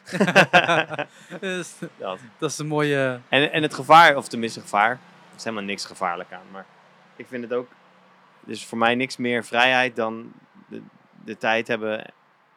[1.40, 2.18] Dus Dat.
[2.38, 3.20] dat is een mooie...
[3.28, 4.90] En, en het gevaar, of tenminste gevaar.
[4.90, 6.50] Er is helemaal niks gevaarlijk aan.
[6.52, 6.66] Maar
[7.16, 7.68] ik vind het ook.
[8.40, 10.32] Dus voor mij niks meer vrijheid dan
[10.68, 10.82] de,
[11.24, 12.12] de tijd hebben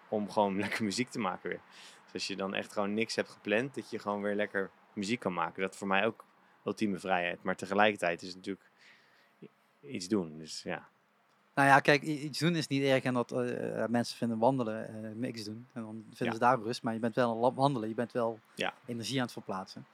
[0.07, 1.59] om gewoon lekker muziek te maken weer.
[2.03, 5.19] Dus als je dan echt gewoon niks hebt gepland, dat je gewoon weer lekker muziek
[5.19, 5.61] kan maken.
[5.61, 6.25] Dat is voor mij ook
[6.65, 7.43] ultieme vrijheid.
[7.43, 8.69] Maar tegelijkertijd is het natuurlijk
[9.81, 10.37] iets doen.
[10.37, 10.87] Dus ja,
[11.55, 15.11] Nou ja, kijk, iets doen is niet erg en dat eh, mensen vinden wandelen eh,
[15.15, 15.67] niks doen.
[15.73, 16.31] En dan vinden Ja.
[16.33, 18.73] ze daar rust, maar je bent wel aan het wandelen, je bent wel Ja.
[18.85, 19.85] energie aan het verplaatsen.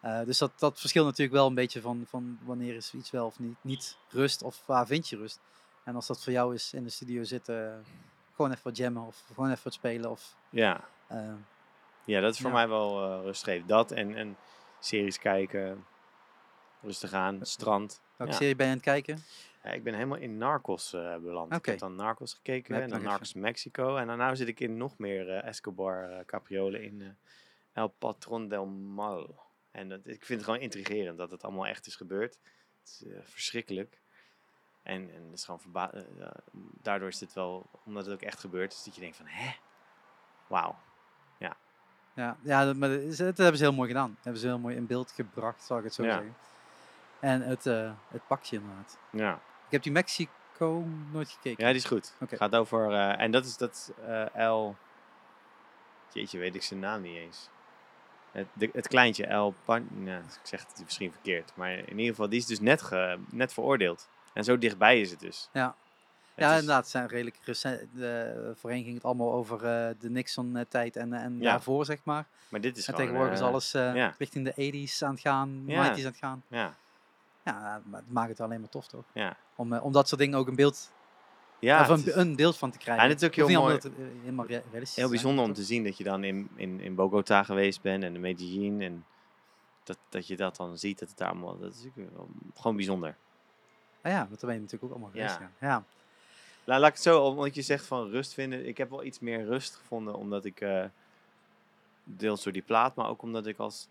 [0.00, 3.26] Eh, dus dat, dat verschilt natuurlijk wel een beetje van, van wanneer is iets wel
[3.26, 5.38] of niet, niet rust of waar vind je rust.
[5.84, 7.84] En als dat voor jou is in de studio zitten,
[8.34, 10.10] gewoon even wat jammen of gewoon even wat spelen.
[10.10, 10.80] Of, ja.
[11.06, 11.32] eh,
[12.04, 12.56] ja dat is voor Ja.
[12.56, 13.68] mij wel eh rustgevend.
[13.68, 14.36] Dat en, en
[14.80, 15.84] series kijken,
[16.82, 18.00] rustig aan, strand.
[18.16, 19.22] welke serie ben je aan het kijken?
[19.68, 21.52] Ja, ik ben helemaal in Narcos eh, beland.
[21.54, 23.96] Ik heb dan Narcos gekeken en dan Narcos Mexico.
[23.96, 27.18] En dan nu zit ik in nog meer eh, Escobar eh, capriolen in
[27.72, 29.40] El Patron del Mal.
[29.70, 32.38] En dat, ik vind het gewoon intrigerend dat het allemaal echt is gebeurd.
[32.80, 34.00] Het is verschrikkelijk.
[34.82, 36.04] En, en het is gewoon verba-
[36.82, 39.54] daardoor is dit wel, omdat het ook echt gebeurd is, dat je denkt van, hè?
[40.46, 40.76] Wauw.
[42.14, 44.08] Ja, ja dat, maar dat, hebben ze heel mooi gedaan.
[44.14, 46.10] Dat hebben ze heel mooi in beeld gebracht, zal ik het zo Ja.
[46.12, 46.36] zeggen.
[47.20, 48.98] En het, eh het pakje inderdaad.
[49.10, 49.40] Ja.
[49.68, 51.64] Ik heb die Mexico nooit gekeken.
[51.64, 52.12] ja, die is goed.
[52.20, 52.36] Oké.
[52.36, 54.76] Gaat over, eh, en dat is dat eh El,
[56.12, 57.48] jeetje, weet ik zijn naam niet eens.
[58.32, 62.06] Het, de- het kleintje, El Pan, nou, ik zeg het misschien verkeerd, maar in ieder
[62.14, 64.08] geval, die is dus net, ge, net veroordeeld.
[64.32, 65.48] En zo dichtbij is het dus.
[65.52, 65.74] Ja.
[66.34, 66.80] Het ja, inderdaad.
[66.82, 67.80] Het zijn redelijk recent.
[68.58, 71.50] Voorheen ging het allemaal over eh, de Nixon-tijd en, en Ja.
[71.50, 72.26] daarvoor, zeg maar.
[72.48, 73.00] Maar dit is En gewoon...
[73.08, 74.14] tegenwoordig is alles ja.
[74.18, 75.94] richting de 80s aan het gaan, Ja.
[75.94, 76.42] 90s aan het gaan.
[76.48, 76.74] Ja,
[77.52, 79.04] Ja, maar het maakt het alleen maar tof, toch?
[79.12, 79.36] ja.
[79.56, 80.92] Om, eh, om dat soort dingen ook een beeld,
[81.58, 83.04] Ja, of het een, een beeld van te krijgen.
[83.04, 85.84] En het is ook heel mooi- te- eh, helemaal realistisch heel bijzonder om te zien
[85.84, 88.80] dat je dan in, in, in Bogota geweest bent en de Medellin.
[88.82, 89.04] En
[89.84, 91.58] dat, dat je dat dan ziet, dat het daar allemaal...
[91.58, 91.86] Dat is
[92.54, 93.16] gewoon bijzonder.
[94.02, 95.38] Ah ja, dat ben je natuurlijk ook allemaal geweest.
[95.38, 95.50] Ja.
[95.60, 95.68] Ja.
[95.68, 95.84] Ja.
[96.64, 98.66] Nou, laat ik het zo, omdat je zegt van rust vinden.
[98.66, 100.84] Ik heb wel iets meer rust gevonden, omdat ik eh,
[102.04, 103.88] deels door die plaat, maar ook omdat ik als.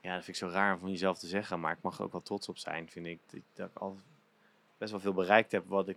[0.00, 2.04] Ja, dat vind ik zo raar om van jezelf te zeggen, maar ik mag er
[2.04, 3.20] ook wel trots op zijn, vind ik.
[3.54, 4.00] Dat, ik al
[4.78, 5.96] best wel veel bereikt heb wat ik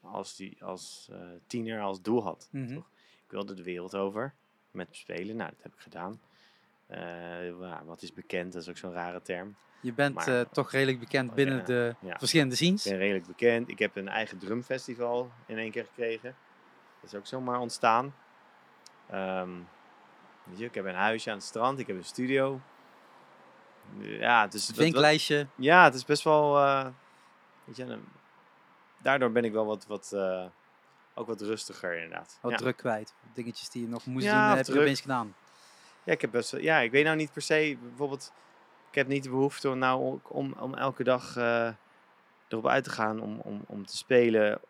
[0.00, 2.48] als, die, als eh, tiener als doel had.
[2.50, 2.74] Mhm.
[2.74, 2.88] toch?
[3.24, 4.34] Ik wilde de wereld over
[4.70, 6.20] met spelen, nou, dat heb ik gedaan.
[6.86, 9.54] Eh, wat is bekend, dat is ook zo'n rare term.
[9.80, 12.18] Je bent Maar- eh, toch redelijk bekend binnen Ja, de ja.
[12.18, 12.84] verschillende Ik scenes.
[12.84, 13.68] ben redelijk bekend.
[13.68, 16.34] Ik heb een eigen drumfestival in één keer gekregen.
[17.00, 18.14] Dat is ook zomaar ontstaan.
[20.56, 21.78] Je, ik heb een huisje aan het strand.
[21.78, 22.60] Ik heb een studio.
[23.98, 25.46] Ja, dus dat- dat- vinklijstje.
[25.54, 26.58] ja, het is best wel.
[26.58, 26.86] eh,
[27.64, 28.08] weet je, een-
[28.98, 30.44] daardoor ben ik wel wat, wat eh,
[31.14, 32.38] ook wat rustiger inderdaad.
[32.40, 32.56] Wat ja.
[32.56, 33.14] druk kwijt.
[33.34, 34.82] Dingetjes die je nog moest Ja, doen, heb je druk.
[34.84, 35.34] opeens gedaan.
[36.04, 38.32] Ja, ik heb best ja, ik weet nou niet per se, bijvoorbeeld,
[38.88, 41.68] ik heb niet de behoefte om nou om, om elke dag eh,
[42.48, 44.60] erop uit te gaan om, om, om te spelen,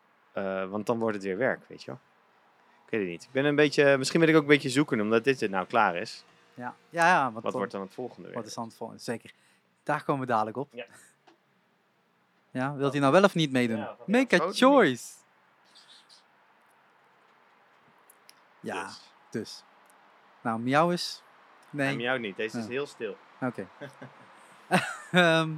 [0.69, 1.99] want dan wordt het weer werk, weet je wel.
[2.85, 3.23] Ik weet het niet.
[3.23, 5.65] Ik ben een beetje, misschien ben ik ook een beetje zoekende, omdat dit er nou
[5.65, 6.23] klaar is.
[6.53, 8.37] Ja, ja, ja wat, Wat dan- wordt dan het volgende weer?
[8.37, 9.01] wat is dan het volgende?
[9.03, 9.31] Zeker.
[9.83, 10.67] Daar komen we dadelijk op.
[10.73, 10.85] Ja.
[12.51, 13.77] Ja, wilt hij nou wel of niet meedoen?
[13.77, 15.03] Ja, Make a oh, choice.
[18.59, 19.01] Ja, Dus.
[19.29, 19.63] dus.
[20.41, 21.21] Nou, miauw is...
[21.69, 21.95] Nee.
[21.95, 22.69] Nee, jou niet, deze is Ja.
[22.69, 23.17] heel stil.
[23.41, 23.67] oké.
[25.11, 25.51] Ehm,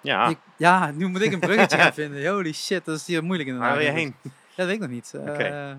[0.00, 2.26] Ja, ik- ja, nu moet ik een bruggetje gaan vinden.
[2.32, 4.14] Holy shit, dat is hier moeilijk in waar wil je heen?
[4.22, 5.12] Ja, dat weet ik nog niet.
[5.16, 5.30] Oké.
[5.32, 5.74] Eh,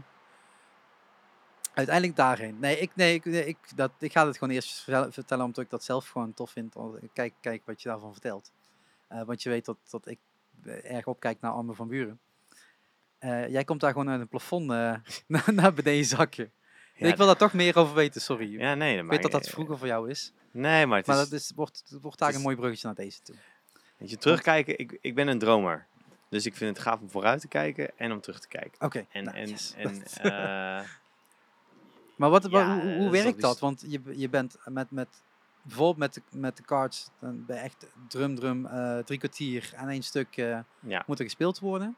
[1.73, 2.59] uiteindelijk daarheen.
[2.59, 5.63] Nee, ik, nee, ik, nee, ik, dat, ik ga het gewoon eerst vertel- vertellen omdat
[5.63, 6.75] ik dat zelf gewoon tof vind.
[7.13, 8.51] Kijk, kijk wat je daarvan vertelt.
[9.07, 10.19] Eh, want je weet dat, dat ik
[10.63, 12.19] eh, erg opkijk naar Arme van Buren.
[13.19, 15.01] Eh, jij komt daar gewoon uit een plafond naar,
[15.53, 16.51] naar beneden zakken.
[16.95, 18.59] Ja, ik wil daar toch meer over weten, sorry.
[18.59, 20.33] Ja, nee, ik weet dat dat vroeger voor jou is.
[20.51, 23.21] Nee, maar het Maar is, dat is, wordt, wordt daar een mooi bruggetje naar deze
[23.21, 23.35] toe.
[23.97, 25.87] weet je, terugkijken, ik, ik ben een dromer.
[26.29, 28.71] Dus ik vind het gaaf om vooruit te kijken en om terug te kijken.
[28.79, 29.05] Oké.
[29.11, 29.73] En, nou, en, yes.
[29.77, 30.03] en
[32.19, 33.59] Maar wat, Ja, hoe, is werkt dat?
[33.59, 35.23] Want je, je bent met, met
[35.61, 39.71] bijvoorbeeld met de, met de cards, dan ben je echt drum, drum, eh, drie kwartier
[39.75, 41.03] en één stuk eh, ja.
[41.07, 41.95] moet er gespeeld worden.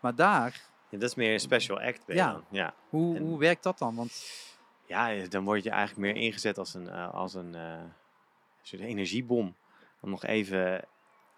[0.00, 2.32] Maar daar, Ja, dat is meer een special act je Ja.
[2.32, 2.44] dan.
[2.50, 2.74] Ja.
[2.88, 3.94] hoe, En- hoe werkt dat dan?
[3.94, 4.24] Want
[4.86, 7.80] ja, dan word je eigenlijk meer ingezet als een, eh, als een eh,
[8.62, 9.54] soort energiebom.
[10.00, 10.84] Om nog even,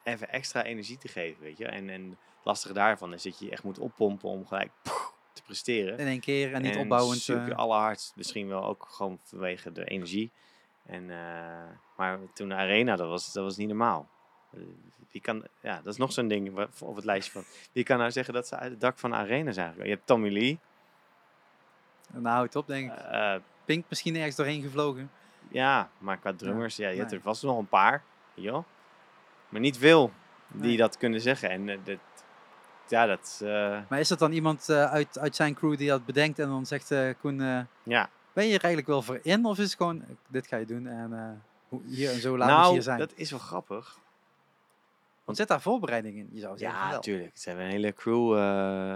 [0.02, 1.66] even extra energie te geven, weet je.
[1.66, 4.70] En, en het lastige daarvan is dat je echt moet oppompen om gelijk
[5.34, 5.98] te presteren.
[5.98, 7.20] in één keer en niet opbouwend.
[7.20, 10.30] super eh, allerhardst, misschien wel ook gewoon vanwege de energie.
[10.86, 11.16] En, eh,
[11.96, 14.08] maar toen de arena, dat was, dat was niet normaal.
[14.52, 14.60] Eh,
[15.10, 17.44] Wie kan, ja, dat is nog zo'n ding op het lijstje van.
[17.72, 19.88] Wie kan nou zeggen dat ze uit het dak van de arena zijn gekomen?
[19.88, 20.58] Je hebt Tommy Lee.
[22.12, 23.40] nou, houdt het op, denk ik.
[23.64, 25.10] Pink misschien ergens doorheen gevlogen.
[25.48, 28.02] ja, maar qua drummers, ja, je hebt er vast nog een paar.
[28.34, 28.64] Wel?
[29.48, 30.12] Maar niet veel
[30.48, 30.76] die Nee.
[30.76, 31.50] dat kunnen zeggen.
[31.50, 31.98] En dat,
[32.88, 36.04] ja, dat eh, Maar is dat dan iemand eh, uit, uit zijn crew die dat
[36.04, 37.38] bedenkt en dan zegt eh, Koen,
[37.82, 38.10] ja.
[38.32, 39.44] ben je er eigenlijk wel voor in?
[39.44, 41.42] Of is het gewoon, dit ga je doen en
[41.86, 42.98] hier en zo laat het nou, hier zijn?
[42.98, 43.98] dat is wel grappig.
[45.24, 46.28] Want zit daar voorbereiding in?
[46.32, 47.38] Je zou zeggen Ja, natuurlijk.
[47.38, 48.32] Ze hebben een hele crew.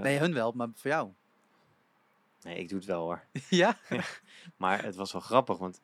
[0.03, 1.11] Nee, hun wel, maar voor jou.
[2.43, 3.23] nee, ik doe het wel hoor.
[3.49, 3.77] ja?
[4.57, 5.81] Maar het was wel grappig, want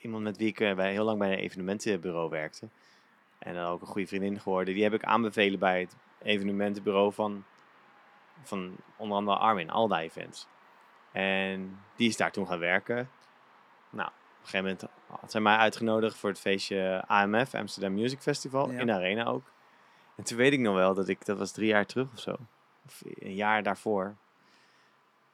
[0.00, 2.68] iemand met wie ik bij, heel lang bij een evenementenbureau werkte,
[3.38, 7.44] en dan ook een goede vriendin geworden, die heb ik aanbevelen bij het evenementenbureau van,
[8.42, 10.46] van onder andere Armin, Alda Events.
[11.12, 13.10] En die is daar toen gaan werken.
[13.90, 14.84] Nou, op een gegeven moment
[15.20, 18.78] had zij mij uitgenodigd voor het feestje AMF, Amsterdam Music Festival, Ja.
[18.80, 19.52] in de Arena ook.
[20.16, 22.36] En toen weet ik nog wel dat ik, dat was drie jaar terug of zo,
[22.86, 24.16] of een jaar daarvoor,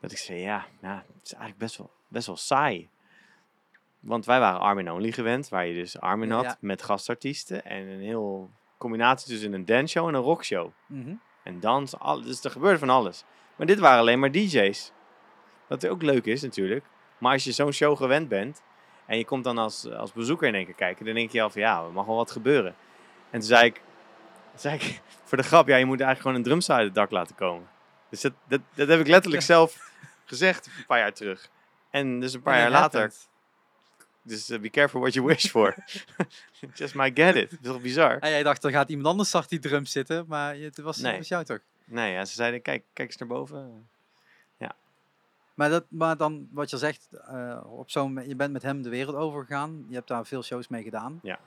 [0.00, 2.88] dat ik zei, ja, nou, het is eigenlijk best wel, best wel saai.
[4.00, 6.56] Want wij waren Armin Only gewend, waar je dus Armin had Ja.
[6.60, 10.70] met gastartiesten en een heel combinatie tussen een danceshow en een rockshow.
[10.86, 11.14] Mhm.
[11.42, 13.24] En dans, al, dus er gebeurde van alles.
[13.56, 14.92] Maar dit waren alleen maar DJ's.
[15.66, 16.84] Wat ook leuk is natuurlijk.
[17.18, 18.62] Maar als je zo'n show gewend bent
[19.06, 21.50] en je komt dan als, als bezoeker in één keer kijken, dan denk je al
[21.50, 22.74] van ja, er mag wel wat gebeuren.
[23.30, 23.80] En toen zei ik,
[24.54, 27.10] zei ik voor de grap, ja, je moet eigenlijk gewoon een drumstel uit het dak
[27.10, 27.68] laten komen.
[28.10, 29.90] Dus dat, dat, dat heb ik letterlijk zelf
[30.24, 31.50] gezegd een paar jaar terug.
[31.90, 33.12] En dus een paar jaar later.
[34.26, 35.74] Dus eh, be careful what you wish for.
[36.74, 37.50] Just might get it.
[37.50, 38.18] Dat is toch bizar?
[38.18, 41.16] En jij dacht, er gaat iemand anders achter die drums zitten, maar het was, Nee.
[41.16, 41.60] was jou toch?
[41.84, 43.88] Nee, ja, ze zeiden, kijk, kijk eens naar boven.
[45.56, 48.88] Maar, dat, maar dan, wat je zegt, eh, op zo'n, je bent met hem de
[48.88, 49.86] wereld overgegaan.
[49.88, 51.20] Je hebt daar veel shows mee gedaan.
[51.22, 51.38] Ja.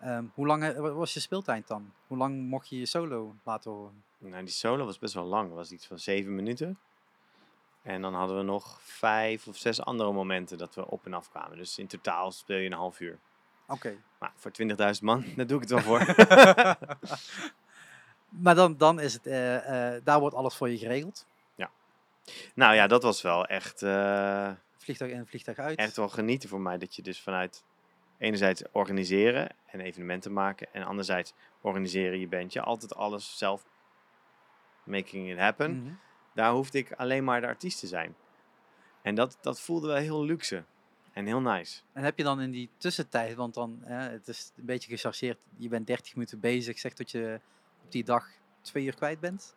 [0.00, 1.92] Ehm, hoe lang eh, was je speeltijd dan?
[2.06, 4.02] Hoe lang mocht je je solo laten horen?
[4.18, 5.52] Nou, die solo was best wel lang.
[5.52, 6.78] Was iets van zeven minuten.
[7.82, 11.30] En dan hadden we nog vijf of zes andere momenten dat we op en af
[11.30, 11.56] kwamen.
[11.56, 13.18] Dus in totaal speel je een half uur.
[13.66, 13.96] Oké.
[14.18, 16.00] Maar voor 20.000 man, daar doe ik het wel voor.
[18.40, 21.26] Maar dan, dan is het, eh, eh, daar wordt alles voor je geregeld.
[22.54, 25.78] nou ja, dat was wel echt, eh, Vliegtuig in, vliegtuig uit.
[25.78, 26.78] echt wel genieten voor mij.
[26.78, 27.64] Dat je dus vanuit
[28.18, 30.66] enerzijds organiseren en evenementen maken.
[30.72, 32.60] En anderzijds organiseren je bandje.
[32.60, 33.64] Altijd alles zelf
[34.84, 35.82] making it happen.
[35.82, 35.92] Mhm.
[36.34, 38.14] Daar hoefde ik alleen maar de artiest te zijn.
[39.02, 40.64] En dat, dat voelde wel heel luxe.
[41.12, 41.80] En heel nice.
[41.92, 45.38] En heb je dan in die tussentijd, want dan, eh, het is een beetje gechargeerd,
[45.56, 47.40] je bent 30 minuten bezig, zeg dat je
[47.84, 48.26] op die dag
[48.60, 49.56] twee uur kwijt bent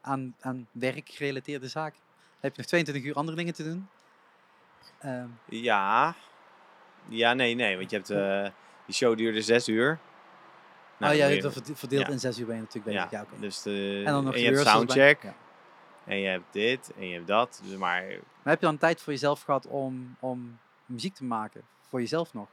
[0.00, 1.98] aan, aan werkgerelateerde zaken.
[2.00, 3.88] Dan heb je nog 22 uur andere dingen te doen.
[5.00, 6.14] Ehm, Ja.
[7.08, 7.76] Ja, nee, nee.
[7.76, 8.10] Want je hebt...
[8.10, 8.46] eh,
[8.86, 9.98] die show duurde zes uur.
[10.98, 12.12] Nou, oh ja, je- verde- verdeeld ja.
[12.12, 13.10] in zes uur ben je natuurlijk bezig.
[13.10, 15.22] Ja, dus de, En dan nog en je hebt soundcheck.
[15.22, 15.34] ja.
[16.04, 16.92] En je hebt dit.
[16.98, 17.60] En je hebt dat.
[17.64, 18.02] Dus maar...
[18.42, 21.62] Maar heb je dan tijd voor jezelf gehad om, om muziek te maken?
[21.88, 22.48] Voor jezelf nog?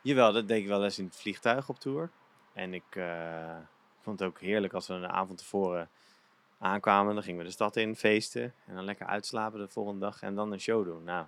[0.00, 2.10] Jawel, dat deed ik wel eens in het vliegtuig op tour.
[2.52, 3.56] En ik eh,
[4.00, 5.88] vond het ook heerlijk als we een avond tevoren
[6.58, 7.14] aankwamen.
[7.14, 8.54] Dan gingen we de stad in, feesten.
[8.66, 10.22] En dan lekker uitslapen de volgende dag.
[10.22, 11.04] En dan een show doen.
[11.04, 11.26] Nou,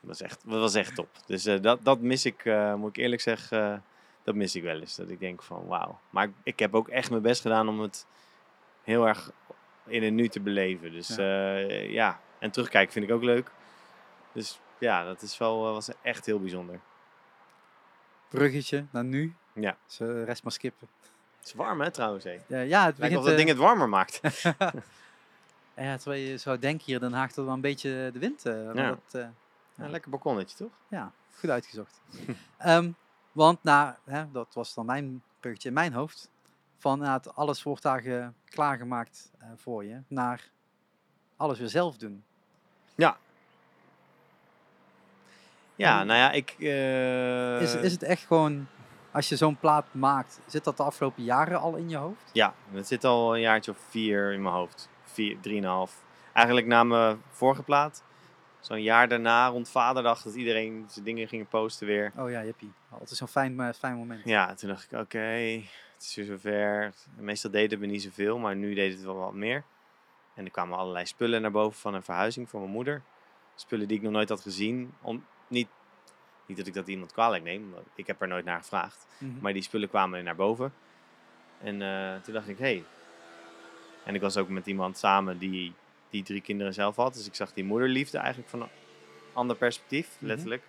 [0.00, 1.08] dat was echt, dat was echt top.
[1.26, 3.84] Dus eh, dat, dat mis ik, eh, moet ik eerlijk zeggen,
[4.22, 4.96] dat mis ik wel eens.
[4.96, 6.00] Dat ik denk van wauw.
[6.10, 8.06] Maar ik, ik heb ook echt mijn best gedaan om het
[8.82, 9.32] heel erg
[9.90, 10.92] in een nu te beleven.
[10.92, 11.56] Dus Ja.
[11.56, 12.20] ja, ja.
[12.38, 13.50] en terugkijken vind ik ook leuk.
[14.32, 16.80] Dus ja, dat is wel, eh, was echt heel bijzonder.
[18.28, 19.34] Bruggetje naar nu.
[19.52, 19.76] Ja.
[19.86, 20.88] Dus eh, de rest maar skippen.
[21.38, 22.24] Het is warm hè trouwens.
[22.24, 22.38] Hé.
[22.46, 23.16] Ja, ja, het Lijkt begint...
[23.18, 24.20] of dat eh, ding het warmer maakt.
[25.76, 28.46] ja, terwijl je zou denken hier in Den Haag dat wel een beetje de wind...
[28.46, 28.88] eh, Ja.
[28.88, 29.26] dat, eh,
[29.74, 30.70] Ja, lekker balkonnetje toch?
[30.88, 32.00] Ja, goed uitgezocht.
[32.58, 32.90] Ehm,
[33.32, 36.30] want na, hè, dat was dan mijn bruggetje in mijn hoofd.
[36.80, 40.00] Van ja, het alles wordt daar ge- klaargemaakt eh, voor je.
[40.08, 40.50] Naar
[41.36, 42.24] alles weer zelf doen.
[45.76, 46.54] Ja, En- nou ja, ik...
[46.58, 48.66] eh, Is, is het echt gewoon,
[49.10, 52.30] als je zo'n plaat maakt, zit dat de afgelopen jaren al in je hoofd?
[52.32, 54.88] Ja, het zit al een jaartje of vier in mijn hoofd.
[55.04, 56.02] Vier, drieënhalf.
[56.32, 58.02] Eigenlijk na mijn vorige plaat.
[58.60, 62.12] Zo'n jaar daarna, rond Vaderdag, dat iedereen zijn dingen ging posten weer.
[62.16, 62.72] Oh ja, jippie.
[62.90, 64.24] Altijd zo'n fijn, eh, fijn moment.
[64.24, 65.62] Ja, toen dacht ik, oké,
[66.00, 66.92] het is weer zover.
[67.16, 69.64] Meestal deed het me niet zoveel, maar nu deed het wel wat meer.
[70.34, 73.02] En er kwamen allerlei spullen naar boven van een verhuizing voor mijn moeder.
[73.54, 74.94] Spullen die ik nog nooit had gezien.
[75.00, 75.68] Om, niet,
[76.46, 79.06] niet dat ik dat iemand kwalijk neem, want ik heb er nooit naar gevraagd.
[79.18, 79.40] Mhm.
[79.40, 80.72] Maar die spullen kwamen naar boven.
[81.62, 82.64] En eh, toen dacht ik, hé.
[82.64, 82.84] Hey.
[84.04, 85.72] En ik was ook met iemand samen die,
[86.10, 87.14] die drie kinderen zelf had.
[87.14, 88.68] Dus ik zag die moederliefde eigenlijk van een
[89.32, 90.26] ander perspectief, Mhm.
[90.26, 90.62] letterlijk.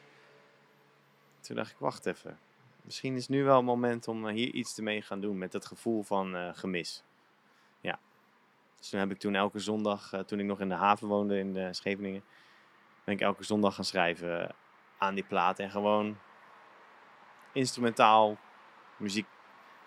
[1.40, 2.40] Toen dacht ik, wacht even.
[2.82, 5.52] Misschien is nu wel het moment om eh, hier iets te mee gaan doen met
[5.52, 7.04] dat gevoel van eh, gemis.
[7.82, 8.00] Ja.
[8.78, 11.40] Dus toen heb ik toen elke zondag, eh, toen ik nog in de haven woonde
[11.40, 12.24] in Scheveningen,
[13.04, 14.56] ben ik elke zondag gaan schrijven
[14.98, 15.60] aan die plaat.
[15.60, 16.18] En gewoon
[17.52, 18.38] instrumentaal
[18.98, 19.28] muziek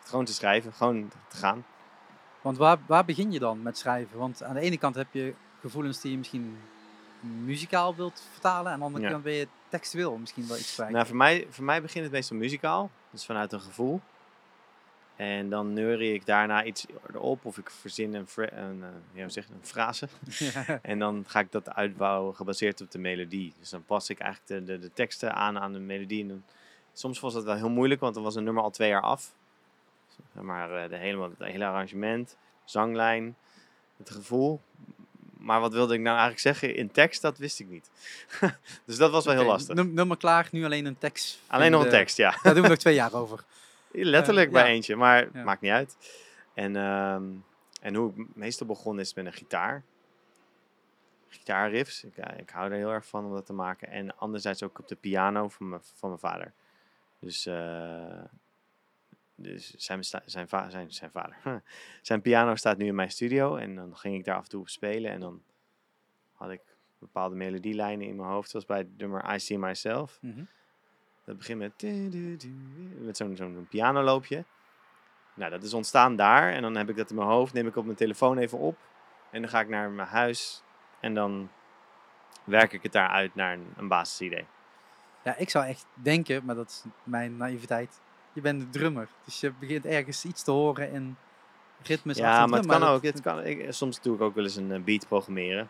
[0.04, 1.64] gewoon te schrijven, gewoon te gaan.
[2.42, 4.18] Want waar, waar begin je dan met schrijven?
[4.18, 6.58] Want aan de ene kant heb je gevoelens die je misschien
[7.24, 8.72] muzikaal wilt vertalen.
[8.72, 9.18] En andere Ja.
[9.18, 10.90] ben je textueel misschien wel iets kwijt.
[10.90, 12.90] Nou, voor mij, voor mij begint het meestal muzikaal.
[13.10, 14.00] Dus vanuit een gevoel.
[15.16, 17.44] En dan neurie ik daarna iets erop.
[17.44, 20.08] Of ik verzin een, een, eh, ja, zeg een frase.
[20.82, 23.52] En dan ga ik dat uitbouwen gebaseerd op de melodie.
[23.58, 26.22] Dus dan pas ik eigenlijk de, de, de teksten aan aan de melodie.
[26.22, 26.44] En dan,
[26.92, 29.34] soms was dat wel heel moeilijk, want dan was een nummer al twee jaar af.
[30.32, 33.36] Maar eh, de hele, het hele arrangement, zanglijn,
[33.96, 34.60] het gevoel.
[35.44, 37.90] Maar wat wilde ik nou eigenlijk zeggen in tekst, dat wist ik niet.
[38.86, 39.74] dus dat was wel heel lastig.
[39.74, 41.38] num- Nummer klaar, nu alleen een tekst.
[41.46, 42.38] Alleen nog een tekst, ja.
[42.42, 43.44] Daar doen we nog twee jaar over.
[43.90, 44.68] Letterlijk Eh, bij ja.
[44.68, 45.42] eentje, maar Ja.
[45.44, 45.96] maakt niet uit.
[46.54, 47.22] En, ehm,
[47.80, 49.82] en hoe ik meestal begon is met een gitaar.
[51.28, 53.88] Gitaarriffs, ik, ja, ik hou er heel erg van om dat te maken.
[53.90, 56.52] En anderzijds ook op de piano van mijn, van mijn vader.
[57.18, 58.22] Dus, eh,
[59.34, 61.36] dus zijn, zijn, va- zijn, zijn vader.
[62.02, 64.60] zijn piano staat nu in mijn studio en dan ging ik daar af en toe
[64.60, 65.10] op spelen.
[65.10, 65.42] En dan
[66.32, 66.62] had ik
[66.98, 70.18] bepaalde melodielijnen in mijn hoofd, zoals bij het nummer I See Myself.
[70.20, 70.44] Mhm.
[71.24, 71.82] Dat begint met,
[72.98, 74.44] met zo'n zo'n pianoloopje.
[75.34, 76.52] Nou, dat is ontstaan daar.
[76.52, 78.78] En dan heb ik dat in mijn hoofd, neem ik op mijn telefoon even op.
[79.30, 80.62] En dan ga ik naar mijn huis.
[81.00, 81.50] En dan
[82.44, 84.46] werk ik het daaruit naar een, een basisidee.
[85.24, 88.00] Ja, ik zou echt denken, maar dat is mijn naïviteit.
[88.34, 91.16] Je bent de drummer, dus je begint ergens iets te horen in
[91.82, 92.16] ritmes.
[92.16, 93.02] Ja, maar het kan dat- ook.
[93.02, 95.68] Het kan, ik, soms doe ik ook wel eens een eh, beat programmeren.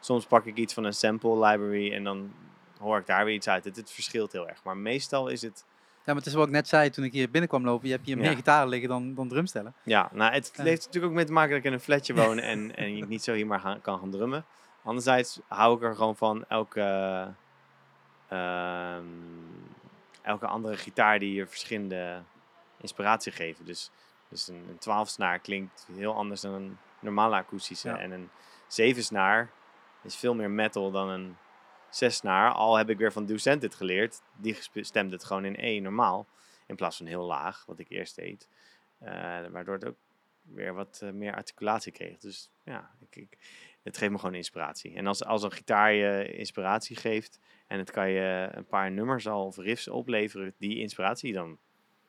[0.00, 2.32] Soms pak ik iets van een sample library en dan
[2.78, 3.64] hoor ik daar weer iets uit.
[3.64, 4.64] Het, het verschilt heel erg.
[4.64, 5.64] Maar meestal is het
[6.04, 7.88] Ja, maar het is wat ik net zei toen ik hier binnenkwam lopen.
[7.88, 8.22] Je hebt hier Ja.
[8.22, 9.74] meer gitaren liggen dan, dan drumstellen.
[9.82, 10.62] Ja, nou, het Ja.
[10.62, 13.08] heeft natuurlijk ook mee te maken dat ik in een flatje woon en, en ik
[13.08, 14.44] niet zo hier maar gaan, kan gaan drummen.
[14.82, 16.80] Anderzijds hou ik er gewoon van elke,
[18.28, 19.04] ehm,
[20.22, 22.22] elke andere gitaar die je verschillende
[22.80, 23.64] inspiratie geven.
[23.64, 23.90] Dus,
[24.28, 27.88] dus een, een 12 snaar klinkt heel anders dan een normale akoestische.
[27.88, 27.98] Ja.
[27.98, 28.30] En een
[28.66, 29.50] 7 snaar
[30.02, 31.36] is veel meer metal dan een
[31.90, 32.52] 6 snaar.
[32.52, 34.22] Al heb ik weer van Ducent dit geleerd.
[34.36, 36.26] Die stemt het gewoon in E normaal.
[36.66, 38.48] In plaats van heel laag, wat ik eerst deed.
[38.98, 39.96] Eh, waardoor het ook
[40.42, 42.18] weer wat eh, meer articulatie kreeg.
[42.18, 43.38] Dus ja, ik, ik,
[43.82, 44.94] het geeft me gewoon inspiratie.
[44.94, 49.28] En als, als een gitaar je inspiratie geeft en het kan je een paar nummers
[49.28, 51.58] al of riffs opleveren, die inspiratie, dan,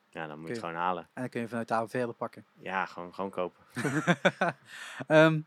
[0.09, 1.03] ja, dan moet je het gewoon halen.
[1.13, 2.45] En dan kun je vanuit daar verder pakken.
[2.61, 3.63] Ja, gewoon, gewoon kopen.
[5.07, 5.41] Ehm,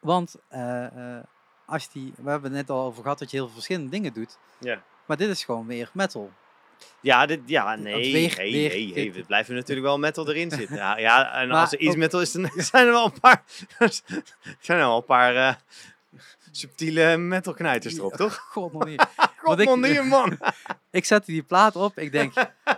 [0.00, 1.18] want eh,
[1.66, 4.12] als die, we hebben het net al over gehad dat je heel veel verschillende dingen
[4.12, 4.38] doet.
[4.58, 4.82] Ja.
[5.06, 6.32] Maar dit is gewoon weer metal.
[7.00, 10.76] Ja, dit, ja nee, hey, hey, hey, we blijven natuurlijk wel metal erin zitten.
[10.76, 13.42] Ja, ja en Maar als er iets metal is, dan zijn er wel een paar,
[14.60, 15.54] zijn er wel een paar eh,
[16.50, 18.36] subtiele metal knijters erop, toch?
[18.36, 19.06] God nog niet.
[19.36, 20.38] God, man, niet, man.
[20.90, 21.98] Ik zette die plaat op.
[21.98, 22.32] Ik denk,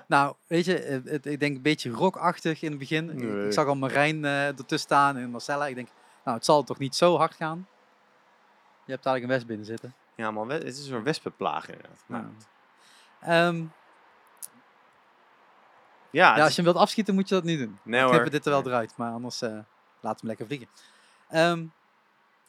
[0.09, 3.11] nou, weet je, het, ik denk een beetje rockachtig in het begin.
[3.11, 3.47] Ik- Nee.
[3.47, 5.67] Ik zag al Marijn eh ertussen staan en Marcella.
[5.67, 5.89] Ik denk,
[6.25, 7.67] nou, het zal toch niet zo hard gaan.
[8.85, 9.95] Je hebt dadelijk een west binnen zitten.
[10.17, 12.03] Ja, man, het is een soort wespenplaag inderdaad.
[12.07, 12.25] Nou.
[13.21, 13.65] Ehm,
[16.13, 17.79] ja, het ja, als is- je hem wilt afschieten, moet je dat niet doen.
[17.85, 18.11] nee hoor.
[18.11, 19.59] knippen dit er wel eruit, maar anders eh
[20.01, 20.69] laat hem lekker vliegen.
[21.29, 21.61] Ehm,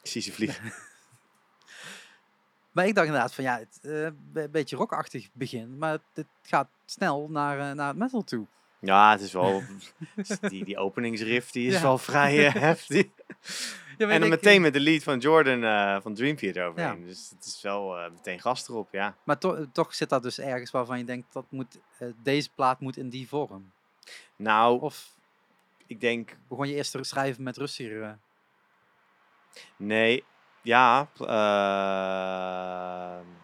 [0.02, 0.62] Ik zie ze vliegen.
[2.72, 4.02] maar ik dacht inderdaad van ja, het, eh,
[4.42, 8.46] een beetje rockachtig begin, maar het gaat snel naar, eh, naar het metal toe.
[8.80, 9.62] Ja, het is wel...
[10.40, 11.82] die, die openingsriff die is Ja.
[11.82, 12.34] wel vrij
[12.68, 13.06] heftig.
[13.98, 17.04] Ja, En dan ik- meteen met de lead van Jordan eh, van Dream Theater overheen.
[17.06, 19.16] Dus het is wel eh, meteen gas erop, ja.
[19.24, 22.80] Maar to- toch zit dat dus ergens waarvan je denkt, dat moet, eh, deze plaat
[22.80, 23.72] moet in die vorm.
[24.36, 25.08] Nou, Of
[25.86, 26.36] ik denk...
[26.48, 28.18] begon je eerst te schrijven met rustiger...
[29.76, 30.24] Nee,
[30.62, 31.08] ja.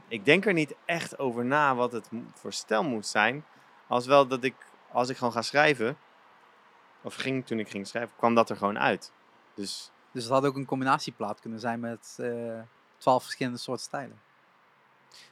[0.08, 3.44] ik denk er niet echt over na wat het voor stijl moet zijn.
[3.88, 4.54] Als wel dat ik,
[4.92, 5.98] als ik gewoon ga schrijven...
[7.02, 9.12] Of ging, toen ik ging schrijven, kwam dat er gewoon uit.
[9.54, 12.60] Dus dus het had ook een combinatieplaat kunnen zijn met eh,
[12.98, 14.20] twaalf verschillende soorten stijlen.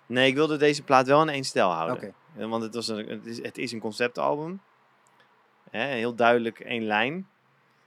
[0.06, 2.14] nee, ik wilde deze plaat wel in één stijl houden.
[2.36, 4.60] Eh, Want het, was een, het, is, het is een conceptalbum.
[5.70, 7.28] Hè, heel duidelijk één lijn.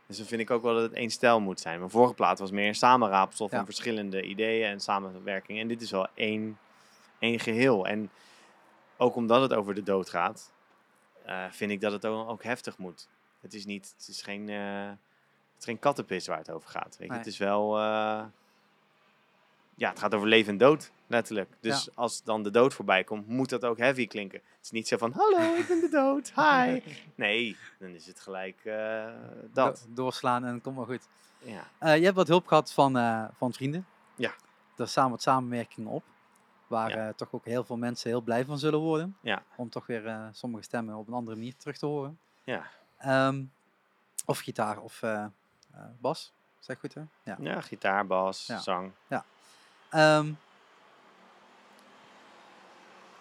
[0.08, 1.78] Dus dan vind ik ook wel dat het één stijl moet zijn.
[1.80, 3.66] Mijn vorige plaat was meer een samenraapsel van Ja.
[3.66, 5.60] verschillende ideeën en samenwerking.
[5.60, 6.60] En dit is wel één,
[7.20, 7.88] één geheel.
[7.88, 8.10] En
[8.98, 10.52] ook omdat het over de dood gaat,
[11.26, 13.08] eh, vind ik dat het ook, ook heftig moet.
[13.42, 14.50] Het is niet, het is geen,
[15.62, 16.90] is geen kattenpis waar het over gaat.
[16.98, 17.08] Weet je?
[17.08, 17.18] Nee.
[17.18, 18.24] Het is wel, eh,
[19.76, 21.50] ja, het gaat over leven en dood, letterlijk.
[21.60, 24.40] Dus als dan de dood voorbij komt, moet dat ook heavy klinken.
[24.40, 26.82] Het is niet zo van, hallo, ik ben de dood, hi.
[27.16, 29.06] Nee, dan is het gelijk eh,
[29.54, 29.86] dat.
[29.88, 31.08] Do- doorslaan en komt wel goed.
[31.40, 31.68] Ja.
[31.78, 32.94] Eh, je hebt wat hulp gehad van,
[33.38, 33.86] van vrienden.
[34.16, 34.32] Ja.
[34.78, 36.04] Er staan wat samenwerkingen op.
[36.68, 37.14] Waar Ja.
[37.14, 39.18] toch ook heel veel mensen heel blij van zullen worden.
[39.22, 39.44] Ja.
[39.56, 42.20] Om toch weer sommige stemmen op een andere manier terug te horen.
[42.44, 42.64] Ja.
[42.98, 43.44] Ehm,
[44.26, 45.02] of gitaar of,
[45.74, 46.34] eh, bas.
[46.60, 47.02] Zeg goed hè?
[47.24, 47.38] Ja.
[47.40, 48.58] Ja, gitaar, bas, Ja.
[48.60, 48.92] zang.
[49.90, 50.34] Ehm,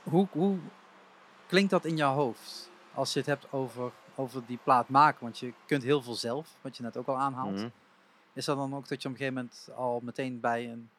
[0.02, 0.58] hoe, hoe
[1.46, 2.70] klinkt dat in jouw hoofd?
[2.94, 5.22] Als je het hebt over, over die plaat maken.
[5.22, 7.54] Want je kunt heel veel zelf, wat je net ook al aanhaalt.
[7.56, 7.68] Mhm.
[8.32, 10.90] Is dat dan ook dat je op een gegeven moment al meteen bij een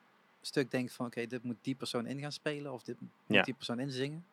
[0.41, 1.05] stuk denkt van...
[1.05, 2.71] Oké, dit moet die persoon in gaan spelen.
[2.73, 3.41] Of dit moet Ja.
[3.43, 4.25] die persoon inzingen.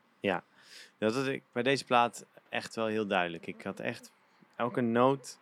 [0.99, 3.47] Dat had ik bij deze plaat echt wel heel duidelijk.
[3.47, 4.11] Ik had echt
[4.57, 5.39] elke noot,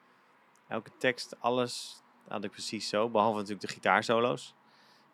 [0.68, 3.08] elke tekst, alles had ik precies zo.
[3.08, 4.54] Behalve natuurlijk de gitaarsolo's.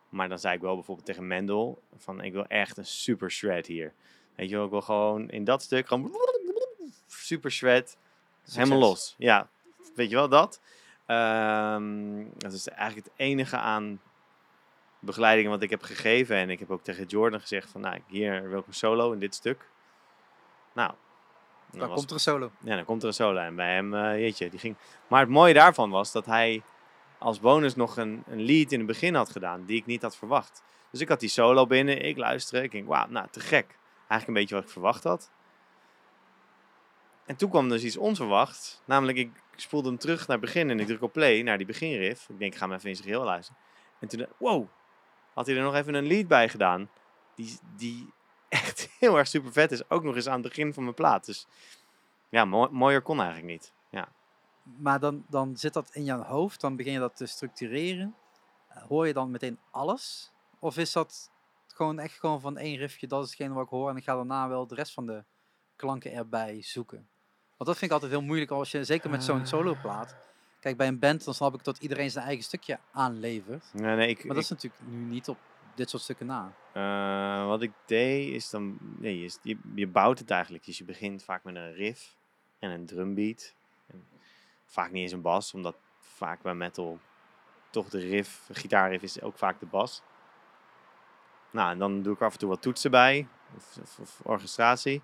[0.09, 3.67] Maar dan zei ik wel bijvoorbeeld tegen Mendel van ik wil echt een super shred
[3.67, 3.93] hier.
[4.35, 6.17] Weet je wel, ik wil gewoon in dat stuk gewoon
[7.07, 7.97] super shred.
[8.45, 8.89] Helemaal Succes.
[8.89, 9.15] los.
[9.19, 9.49] Ja,
[9.95, 10.61] weet je wel dat?
[11.07, 14.01] Ehm, dat is eigenlijk het enige aan
[14.99, 16.37] begeleiding wat ik heb gegeven.
[16.37, 19.19] En ik heb ook tegen Jordan gezegd van, nou, hier wil ik een solo in
[19.19, 19.69] dit stuk.
[20.75, 20.95] Nou,
[21.73, 22.51] dan, Dan was- komt er een solo.
[22.61, 23.39] ja, dan komt er een solo.
[23.41, 24.77] En bij hem, eh jeetje, die ging...
[25.09, 26.63] Maar het mooie daarvan was dat hij
[27.19, 30.17] als bonus nog een, een lead in het begin had gedaan, die ik niet had
[30.17, 30.63] verwacht.
[30.91, 33.79] Dus ik had die solo binnen, ik luisterde, ik denk, wauw, nou, te gek.
[33.97, 35.31] Eigenlijk een beetje wat ik verwacht had.
[37.27, 38.81] En toen kwam dus iets onverwachts.
[38.85, 41.67] Namelijk, ik spoelde hem terug naar het begin en ik druk op play, naar die
[41.67, 42.29] beginriff.
[42.29, 43.61] Ik denk, ik ga hem even in zijn geheel luisteren.
[44.01, 44.67] En toen, wow,
[45.35, 46.91] had hij er nog even een lead bij gedaan.
[47.35, 48.13] Die, die
[48.73, 49.91] echt heel erg super vet is.
[49.91, 51.25] Ook nog eens aan het begin van mijn plaat.
[51.27, 51.47] Dus
[52.29, 53.73] ja, mo- mooier kon eigenlijk niet.
[53.91, 54.09] Ja.
[54.63, 56.61] Maar dan, dan zit dat in jouw hoofd.
[56.61, 58.15] Dan begin je dat te structureren.
[58.69, 60.33] Eh, hoor je dan meteen alles?
[60.59, 61.31] Of is dat
[61.67, 63.89] gewoon echt gewoon van één riffje, dat is hetgene wat ik hoor.
[63.91, 65.25] En ik ga daarna wel de rest van de
[65.77, 67.09] klanken erbij zoeken.
[67.57, 69.47] Want dat vind ik altijd heel moeilijk als je, zeker met zo'n Ah.
[69.47, 70.17] soloplaat.
[70.61, 73.65] Kijk, bij een band dan snap ik dat iedereen zijn eigen stukje aanlevert.
[73.73, 75.39] Nee, nee, ik, Maar dat ik- is natuurlijk nu niet op
[75.75, 76.53] dit soort stukken na.
[76.73, 80.65] eh, wat ik deed is dan, nee, je, je, je bouwt het eigenlijk.
[80.65, 82.17] Dus je begint vaak met een riff
[82.59, 83.55] en een drumbeat.
[83.87, 84.07] En
[84.65, 86.99] vaak niet eens een bas, omdat vaak bij metal
[87.71, 90.03] toch de riff, gitaarriff is ook vaak de bas.
[91.51, 95.03] Nou, en dan doe ik af en toe wat toetsen bij, of, of, of orchestratie.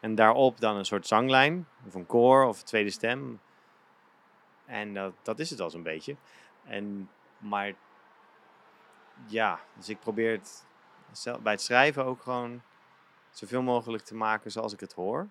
[0.00, 3.40] En daarop dan een soort zanglijn, of een koor, of een tweede stem.
[4.64, 6.16] En dat, dat is het al zo'n beetje.
[6.64, 7.72] En, maar
[9.26, 10.64] ja, dus ik probeer het
[11.12, 12.62] zelf, bij het schrijven ook gewoon
[13.30, 15.28] zoveel mogelijk te maken zoals ik het hoor.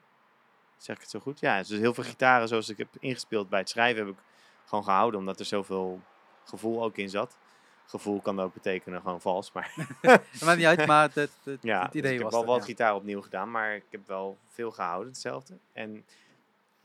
[0.77, 1.39] Zeg ik het zo goed?
[1.39, 4.21] Ja, dus heel veel gitaren zoals ik heb ingespeeld bij het schrijven heb ik
[4.65, 6.01] gewoon gehouden, omdat er zoveel
[6.43, 7.37] gevoel ook in zat.
[7.85, 11.63] Gevoel kan ook betekenen gewoon vals, maar Dat maakt niet uit, maar het, het, het,
[11.63, 12.65] ja, het dus idee ik heb wel wat ja.
[12.65, 15.57] gitaar opnieuw gedaan, maar ik heb wel veel gehouden, hetzelfde.
[15.73, 16.05] En,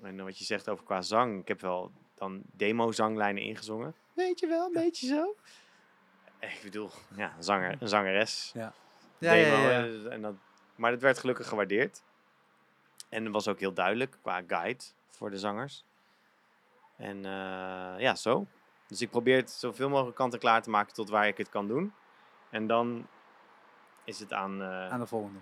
[0.02, 3.94] en wat je zegt over qua zang, ik heb wel dan demo-zanglijnen ingezongen.
[4.12, 5.34] Weet je wel, een beetje zo.
[6.40, 8.50] Ik bedoel, ja, een, zanger, een zangeres.
[8.54, 8.72] Ja,
[9.18, 9.84] ja, ja, demo, ja.
[9.84, 10.34] eh, En dat,
[10.74, 12.02] maar dat werd gelukkig gewaardeerd.
[13.08, 15.84] En dat was ook heel duidelijk qua guide voor de zangers.
[16.96, 18.46] En eh, ja, zo.
[18.86, 21.48] Dus ik probeer het zoveel mogelijk kant en klaar te maken tot waar ik het
[21.48, 21.92] kan doen.
[22.50, 23.06] En dan
[24.04, 25.38] is het aan, eh, Aan de volgende.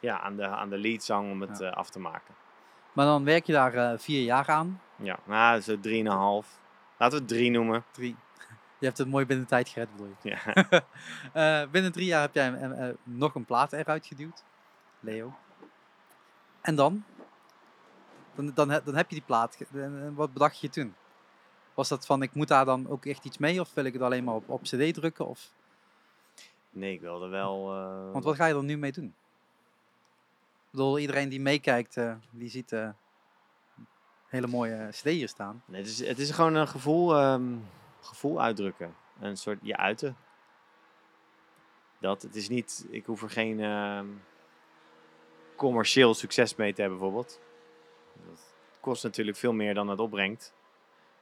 [0.00, 1.70] ja, aan, de, aan de leadzang om het Ja.
[1.70, 2.34] eh, af te maken.
[2.92, 4.80] Maar dan werk je daar eh, vier jaar aan.
[4.96, 6.58] Ja, nou, zo drieënhalf.
[6.98, 7.84] Laten we het drie noemen.
[7.90, 8.16] Drie.
[8.84, 10.30] Je hebt het mooi binnen tijd gered, bedoel je.
[10.30, 10.82] Ja.
[11.32, 14.44] Eh, binnen drie jaar heb jij eh, eh, nog een plaat eruit geduwd.
[15.00, 15.34] Leo.
[16.60, 17.04] En dan?
[18.34, 19.58] Dan, dan, dan heb je die plaat.
[19.72, 20.94] En, wat bedacht je toen?
[21.74, 23.60] Was dat van, ik moet daar dan ook echt iets mee?
[23.60, 25.26] Of wil ik het alleen maar op, op cd drukken?
[25.26, 25.52] Of,
[26.70, 27.64] Nee, ik wilde wel...
[28.12, 29.14] want wat ga je er nu mee doen?
[30.64, 32.76] Ik bedoel, iedereen die meekijkt, die ziet
[34.26, 35.62] hele mooie cd hier staan.
[35.66, 37.56] Nee, het, is, het is gewoon een gevoel, ehm,
[38.04, 38.94] gevoel uitdrukken.
[39.20, 40.16] Een soort je uiten.
[41.98, 44.06] Dat, het is niet, ik hoef er geen ehm,
[45.56, 47.40] commercieel succes mee te hebben bijvoorbeeld.
[48.28, 50.54] Dat kost natuurlijk veel meer dan het opbrengt.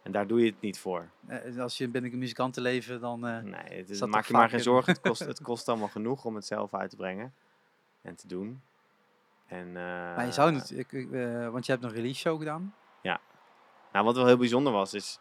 [0.03, 1.09] En daar doe je het niet voor.
[1.27, 3.27] Eh, als je binnen een muzikantenleven dan...
[3.27, 4.93] eh, Nee, het is, maak je maar geen zorgen.
[4.93, 7.35] Het kost, het kost allemaal genoeg om het zelf uit te brengen.
[8.03, 8.63] En te doen.
[9.47, 12.75] En, maar je zou natuurlijk, eh, want je hebt een release show gedaan.
[13.93, 15.21] Nou, wat wel heel bijzonder was, is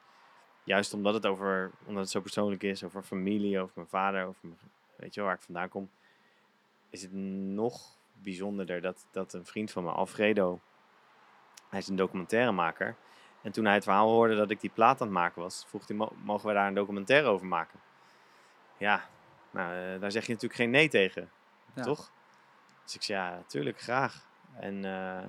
[0.64, 4.39] juist omdat het over, omdat het zo persoonlijk is, over familie, over mijn vader, over
[4.41, 4.59] mijn,
[4.95, 5.89] weet je wel, waar ik vandaan kom,
[6.89, 7.82] is het nog
[8.14, 10.59] bijzonderder dat, dat een vriend van me, Alfredo,
[11.70, 12.95] hij is een documentairemaker.
[13.41, 15.88] En toen hij het verhaal hoorde dat ik die plaat aan het maken was, vroeg
[15.88, 17.80] hij, "Mo- mogen we daar een documentaire over maken?
[18.78, 19.09] Ja,
[19.51, 21.30] nou, eh, daar zeg je natuurlijk geen nee tegen,
[21.74, 21.84] Ja.
[21.84, 22.12] toch?
[22.84, 24.26] Dus ik zei, ja, natuurlijk, graag.
[24.55, 25.24] En eh,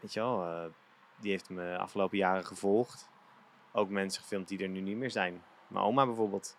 [0.00, 0.64] weet je wel, eh,
[1.16, 3.08] die heeft me afgelopen jaren gevolgd.
[3.72, 5.42] Ook mensen gefilmd die er nu niet meer zijn.
[5.66, 6.56] Mijn oma bijvoorbeeld.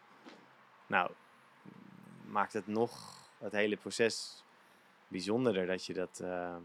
[0.87, 1.11] Nou,
[2.25, 4.43] maakt het nog het hele proces
[5.07, 6.55] bijzonderder dat je dat, eh,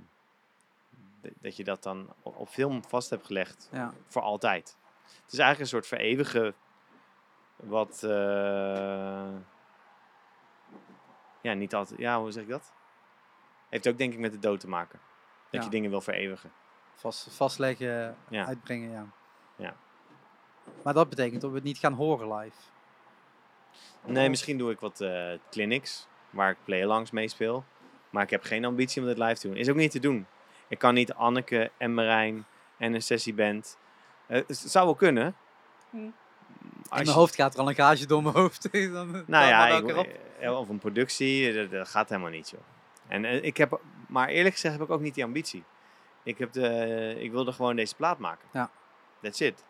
[1.21, 3.69] dat, je dat dan op film vast hebt gelegd.
[3.73, 3.93] Ja.
[4.07, 4.77] Voor altijd.
[5.05, 6.55] Het is eigenlijk een soort vereeuwigen
[7.57, 8.03] wat...
[8.03, 9.31] eh,
[11.41, 11.99] ja, niet altijd...
[12.01, 12.73] Ja, hoe zeg ik dat?
[13.69, 14.99] Heeft ook denk ik met de dood te maken.
[15.51, 15.63] Dat Ja.
[15.63, 16.53] je dingen wil vereeuwigen.
[16.95, 18.47] Vast, vastleggen, Ja.
[18.47, 19.07] uitbrengen, ja.
[19.57, 19.77] Ja.
[20.83, 22.57] Maar dat betekent dat we het niet gaan horen live.
[24.05, 27.65] Nee, misschien doe ik wat eh, clinics waar ik play-alongs meespeel.
[28.11, 29.57] Maar ik heb geen ambitie om dit live te doen.
[29.57, 30.27] Is ook niet te doen.
[30.69, 32.47] Ik kan niet Anneke en Marijn
[32.77, 33.79] en een sessieband.
[34.27, 35.37] Eh, het zou wel kunnen.
[35.91, 35.97] Hm.
[35.97, 36.13] In
[36.91, 38.73] mijn hoofd gaat er al een gage door mijn hoofd.
[38.93, 40.07] Dan, Nou ja, ik,
[40.41, 42.61] eh, of een productie, dat, dat gaat helemaal niet, joh.
[43.09, 45.65] En ik heb, maar eerlijk gezegd heb ik ook niet die ambitie.
[46.23, 48.49] Ik, heb de, ik wilde gewoon deze plaat maken.
[48.53, 48.71] Ja.
[49.23, 49.65] That's it.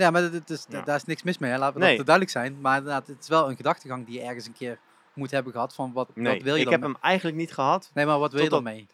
[0.00, 0.82] Ja, maar dat is, Ja.
[0.82, 1.50] daar is niks mis mee.
[1.50, 1.58] Hè.
[1.58, 1.96] Laten we Nee.
[1.96, 2.60] dat duidelijk zijn.
[2.60, 4.78] Maar inderdaad, het is wel een gedachtegang die je ergens een keer
[5.12, 5.74] moet hebben gehad.
[5.74, 6.72] Van wat, Nee, wat wil je ik dan?
[6.72, 7.90] heb mee- hem eigenlijk niet gehad.
[7.94, 8.86] Nee, maar wat wil je dan mee?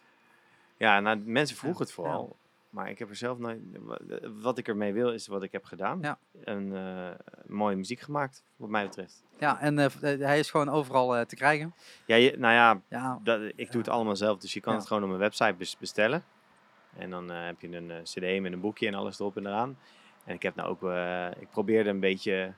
[0.77, 2.35] Ja, nou, mensen vroegen het vooral.
[2.69, 3.59] Maar ik heb er zelf nooit...
[4.41, 5.99] Wat ik ermee wil, is wat ik heb gedaan.
[6.01, 6.17] Ja.
[6.43, 7.09] Een eh,
[7.45, 9.23] mooie muziek gemaakt, wat mij betreft.
[9.39, 11.73] Ja, en eh, eh, hij is gewoon overal te krijgen.
[12.05, 14.37] Ja, je, nou ja, Ja, dat, ik doe het allemaal zelf.
[14.39, 14.79] Dus je kan Ja.
[14.79, 16.23] het gewoon op mijn website bes- bestellen.
[16.97, 19.77] En dan heb je een cd met een boekje en alles erop en eraan.
[20.27, 20.83] En ik heb nou ook...
[20.83, 22.53] eh, ik probeerde een beetje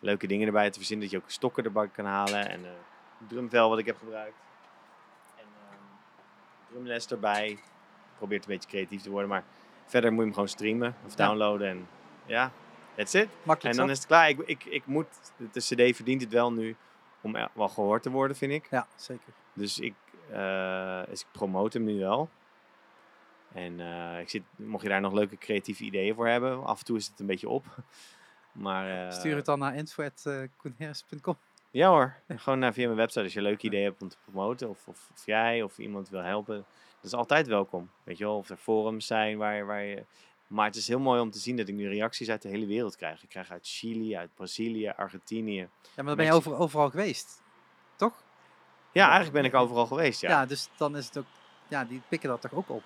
[0.00, 1.04] leuke dingen erbij te verzinnen.
[1.08, 2.48] Dat je ook stokken erbij kan halen.
[2.48, 2.70] En eh
[3.28, 4.36] drumvel wat ik heb gebruikt.
[5.36, 5.76] En ehm,
[6.70, 7.48] drumles erbij.
[7.50, 7.62] Ik
[8.16, 9.28] probeer een beetje creatief te worden.
[9.28, 9.44] Maar
[9.86, 11.68] verder moet je hem gewoon streamen of downloaden.
[11.68, 11.88] En
[12.26, 12.52] ja,
[12.94, 13.28] that's it.
[13.42, 14.28] makkelijk En dan is het klaar.
[14.28, 15.06] Ik, ik, ik moet,
[15.52, 16.76] de cd verdient het wel nu
[17.20, 18.66] om er- wel gehoord te worden, vind ik.
[18.70, 19.32] Ja, zeker.
[19.52, 19.94] Dus ik,
[21.08, 22.28] dus ik promote hem nu wel.
[23.54, 26.84] En eh, ik zit, mocht je daar nog leuke creatieve ideeën voor hebben, af en
[26.84, 27.64] toe is het een beetje op.
[28.52, 31.36] Maar eh, Stuur het dan naar info.koenheers.com.
[31.70, 34.68] ja hoor, gewoon naar via mijn website als je leuke ideeën hebt om te promoten.
[34.68, 36.56] Of, of, of jij of iemand wil helpen.
[36.94, 37.90] Dat is altijd welkom.
[38.04, 40.04] Weet je wel, of er forums zijn waar je, waar je...
[40.46, 42.66] Maar het is heel mooi om te zien dat ik nu reacties uit de hele
[42.66, 43.22] wereld krijg.
[43.22, 45.58] Ik krijg uit Chili, uit Brazilië, Argentinië.
[45.60, 47.42] Ja, maar dan ben je over, overal geweest.
[47.96, 48.22] Toch?
[48.92, 50.28] Ja, eigenlijk ben ik overal geweest, Ja.
[50.30, 50.46] ja.
[50.46, 51.26] dus dan is het ook...
[51.68, 52.82] Ja, die pikken dat toch ook op.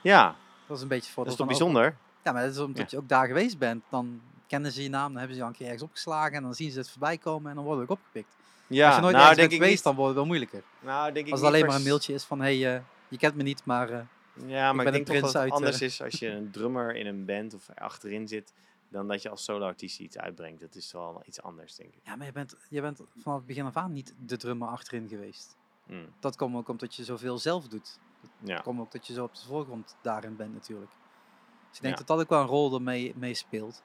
[0.00, 1.96] Ja, Dat is een beetje voor dat is toch bijzonder?
[2.22, 3.84] Ja, maar dat is omdat je ook daar geweest bent.
[3.88, 6.32] Dan kennen ze je naam, dan hebben ze je al een keer ergens opgeslagen.
[6.36, 8.36] En dan zien ze het voorbij komen en dan worden we ook opgepikt.
[8.66, 9.82] Ja, Als je nooit nou ergens denk bent ik geweest, niet.
[9.84, 10.62] dan wordt het wel moeilijker.
[10.80, 12.40] Nou, denk ik Als het alleen maar een mailtje is van...
[12.40, 13.90] Hé, hey, eh, je kent me niet, maar...
[13.90, 14.00] eh,
[14.46, 16.96] Ja, maar ben ik, denk dat het uit, anders eh, is als je een drummer
[16.96, 18.52] in een band of achterin zit,
[18.88, 20.60] dan dat je als solo-artiest iets uitbrengt.
[20.60, 22.00] Dat is wel iets anders, denk ik.
[22.04, 25.08] ja, maar je bent, je bent vanaf het begin af aan niet de drummer achterin
[25.08, 25.56] geweest.
[25.86, 27.98] Mm, Dat komt ook omdat je zoveel zelf doet.
[28.38, 28.60] Ja.
[28.60, 30.90] Komt ook dat je zo op de voorgrond daarin bent natuurlijk.
[31.68, 31.98] Dus ik denk Ja.
[32.04, 33.82] dat dat ook wel een rol ermee mee speelt.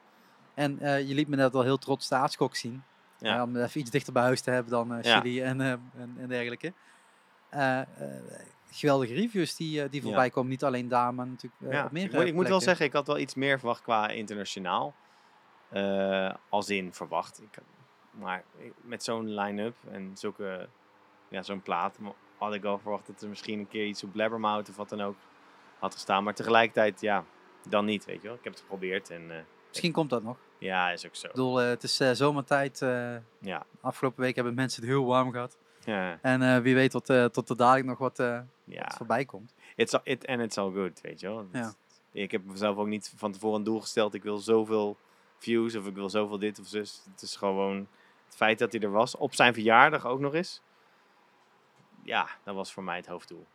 [0.54, 2.82] En eh, je liet me net al heel trots de aardskok zien.
[3.18, 3.36] Ja.
[3.36, 5.20] Eh, om even iets dichter bij huis te hebben dan Ja.
[5.20, 6.72] Chili en, en, en dergelijke.
[8.70, 10.50] Geweldige reviews die, die voorbij komen.
[10.50, 13.06] Niet alleen daar, maar natuurlijk op meer Ik, moet, ik moet wel zeggen, ik had
[13.06, 14.94] wel iets meer verwacht qua internationaal.
[16.48, 17.42] Als in verwacht.
[17.42, 17.58] Ik,
[18.10, 18.44] maar
[18.80, 20.68] met zo'n line-up en zulke,
[21.28, 21.98] ja, zo'n plaat
[22.40, 25.00] had ik wel verwacht dat er misschien een keer iets op Blabbermouth of wat dan
[25.00, 25.16] ook
[25.78, 26.24] had gestaan.
[26.24, 27.24] Maar tegelijkertijd, ja,
[27.68, 28.36] dan niet, weet je wel.
[28.36, 29.36] Ik heb het geprobeerd en eh,
[29.68, 30.36] Misschien komt dat nog.
[30.58, 31.26] ja, is ook zo.
[31.26, 32.78] Ik bedoel, eh, het is eh, zomertijd.
[33.38, 35.56] Ja, afgelopen week hebben mensen het heel warm gehad.
[35.84, 38.46] ja, En wie weet tot, tot er dadelijk nog wat, ja.
[38.64, 39.54] wat voorbij komt.
[39.76, 41.46] It's all, it, and it's all good, weet je wel.
[41.52, 41.58] Ja.
[41.60, 41.76] Het-
[42.12, 44.14] Ik heb mezelf ook niet van tevoren een doel gesteld.
[44.14, 44.96] Ik wil zoveel
[45.38, 47.02] views of ik wil zoveel dit of zus.
[47.12, 47.76] Het is gewoon
[48.26, 49.16] het feit dat hij er was.
[49.16, 50.62] Op zijn verjaardag ook nog eens.
[52.02, 53.46] Ja, dat was voor mij het hoofddoel.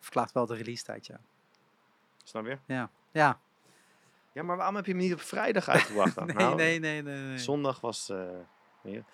[0.00, 1.20] Verklaart wel de release tijd, ja.
[2.24, 2.58] Snap je?
[2.66, 3.38] Ja, ja.
[4.32, 6.26] Ja, maar waarom heb je hem niet op vrijdag uitgebracht dan?
[6.26, 7.38] Nee, Nou, nee, nee, nee, nee.
[7.38, 8.06] Zondag was...
[8.82, 9.04] je,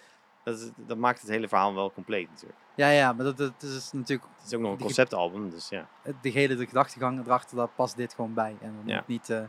[0.44, 2.58] dat, dat maakt het hele verhaal wel compleet natuurlijk.
[2.74, 5.88] Ja, ja, maar dat, dat is natuurlijk Het is ook nog een conceptalbum, dus ja.
[6.20, 8.56] de hele de gedachtegang erachter, daar past dit gewoon bij.
[8.60, 8.96] En dan Ja.
[8.96, 9.44] moet niet, eh,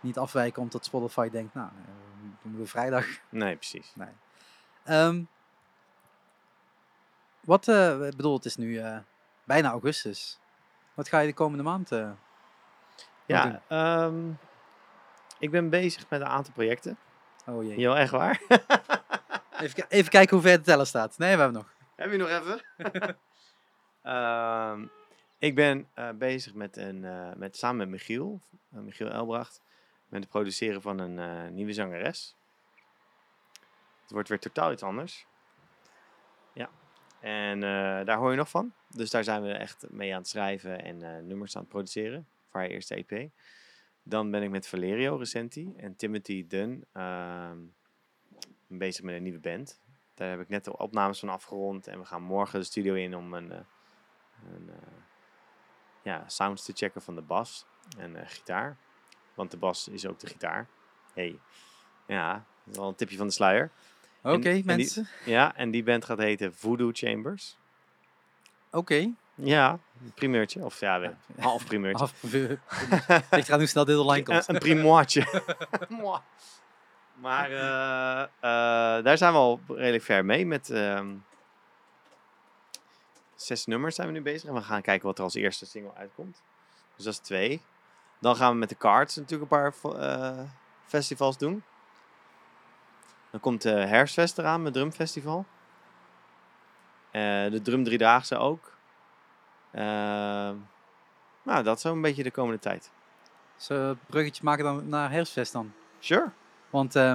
[0.00, 1.92] niet afwijken omdat Spotify denkt, nou, eh,
[2.42, 3.06] doen we vrijdag.
[3.28, 3.92] Nee, precies.
[3.94, 4.08] Nee.
[4.84, 5.22] Ehm,
[7.40, 8.98] wat, ik bedoel, het is nu eh,
[9.44, 10.38] bijna augustus.
[10.94, 12.10] Wat ga je de komende maand eh?
[13.26, 14.30] Ja, ehm,
[15.38, 16.98] ik ben bezig met een aantal projecten.
[17.46, 17.78] Oh jee.
[17.78, 18.40] Ja, echt waar?
[19.60, 21.18] Even, even kijken hoe ver de teller staat.
[21.18, 21.74] Nee, we hebben nog.
[21.96, 22.60] Heb je nog even?
[24.02, 24.86] Ehm,
[25.38, 27.00] ik ben bezig met een,
[27.38, 29.62] met, samen met Michiel, Michiel Elbracht,
[30.08, 32.36] met het produceren van een nieuwe zangeres.
[34.02, 35.26] Het wordt weer totaal iets anders.
[36.52, 36.70] Ja.
[37.20, 38.72] En eh, daar hoor je nog van.
[38.88, 42.26] Dus daar zijn we echt mee aan het schrijven en eh, nummers aan het produceren
[42.48, 43.30] voor haar eerste EP.
[44.02, 47.58] Dan ben ik met Valerio Recenti en Timothy Dunn ehm,
[48.66, 49.80] bezig met een nieuwe band.
[50.14, 51.86] Daar heb ik net de opnames van afgerond.
[51.86, 53.58] En we gaan morgen de studio in om een, eh,
[54.54, 54.70] een,
[56.02, 57.66] ja, sounds te checken van de bas
[57.98, 58.76] en gitaar.
[59.34, 60.68] Want de bas is ook de gitaar.
[61.14, 61.38] Hey.
[62.06, 63.70] Ja, wel een tipje van de sluier.
[64.22, 65.08] Oké, en die- mensen.
[65.24, 67.56] Ja, en die band gaat heten Voodoo Chambers.
[68.70, 69.12] Oké.
[69.34, 70.64] Ja, een primeurtje.
[70.64, 72.04] Of ja, half primeurtje.
[72.04, 72.22] Af.
[73.40, 74.48] Ik ga hoe snel dit online komt.
[74.48, 75.26] Een, een primoirtje.
[77.20, 80.46] Maar eh, eh, daar zijn we al redelijk ver mee.
[80.46, 81.14] Met ehm,
[83.34, 84.48] zes nummers zijn we nu bezig.
[84.48, 86.42] En we gaan kijken wat er als eerste single uitkomt.
[86.96, 87.62] Dus dat is twee.
[88.18, 90.44] Dan gaan we met de Cards natuurlijk een paar eh,
[90.86, 91.62] festivals doen.
[93.30, 95.46] Dan komt de Herfstfest eraan, met Drumfestival.
[97.10, 98.72] Eh de Drum Driedaagse ook.
[99.72, 100.56] Ehm,
[101.42, 102.90] nou, dat zo'n beetje de komende tijd.
[103.56, 105.72] Zullen we een bruggetje maken dan naar Herfstfest dan?
[105.98, 106.30] Sure.
[106.70, 107.14] Want eh,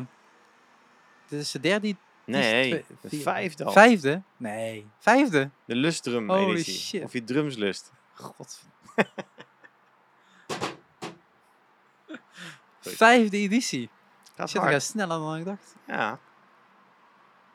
[1.27, 1.95] dit is de derde.
[2.25, 3.71] Nee, de vier- vijfde al.
[3.71, 4.21] Vijfde?
[4.37, 5.49] Nee, vijfde.
[5.65, 6.73] De lustdrum Holy editie.
[6.73, 7.03] shit.
[7.03, 7.91] Of je drums lust.
[8.13, 8.61] God.
[12.79, 13.89] Vijfde editie.
[14.35, 15.75] Gaat Shit, dat gaat sneller dan ik dacht.
[15.87, 16.19] Ja,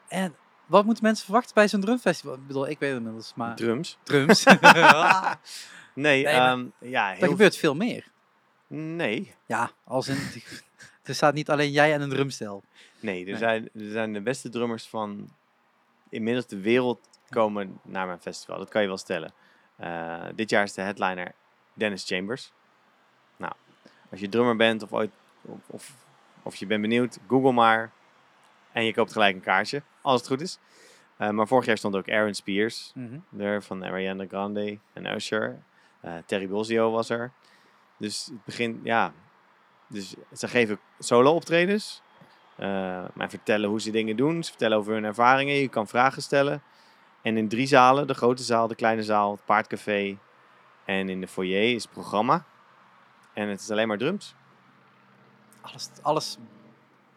[0.08, 2.34] En wat moeten mensen verwachten bij zo'n drumfestival?
[2.34, 3.98] Ik bedoel, ik weet het inmiddels, maar drums.
[4.02, 4.44] drums.
[5.94, 7.28] Nee, Nee, ehm, ja, er heel...
[7.28, 8.06] gebeurt veel meer.
[8.66, 9.34] Nee.
[9.46, 10.18] Ja, als in...
[11.02, 12.62] er staat niet alleen jij en een drumstel.
[13.00, 13.36] Nee, er, Nee.
[13.36, 15.28] Zijn, er zijn de beste drummers van
[16.08, 18.58] inmiddels de wereld komen naar mijn festival.
[18.58, 19.32] Dat kan je wel stellen.
[19.76, 21.32] Eh, dit jaar is de headliner
[21.72, 22.52] Dennis Chambers.
[23.36, 23.52] Nou,
[24.10, 25.10] als je drummer bent of, ooit,
[25.42, 25.92] of, of,
[26.50, 27.90] of je bent benieuwd, google maar.
[28.72, 30.58] En je koopt gelijk een kaartje, als het goed is.
[31.16, 33.42] Eh, maar vorig jaar stond ook Aaron Spears Mhm.
[33.42, 35.58] er van Ariana Grande en Usher.
[36.00, 37.32] Eh, Terry Bozzio was er.
[37.96, 39.12] Dus het begint, ja.
[39.86, 42.02] Dus ze geven solo optredens.
[42.56, 44.42] eh maar vertellen hoe ze dingen doen.
[44.44, 45.54] Ze vertellen over hun ervaringen.
[45.54, 46.62] Je kan vragen stellen.
[47.22, 50.18] En in drie zalen, de grote zaal, de kleine zaal, het paardcafé
[50.84, 52.44] en in de foyer is het programma.
[53.32, 54.34] En het is alleen maar drums.
[55.60, 56.36] Alles, alles,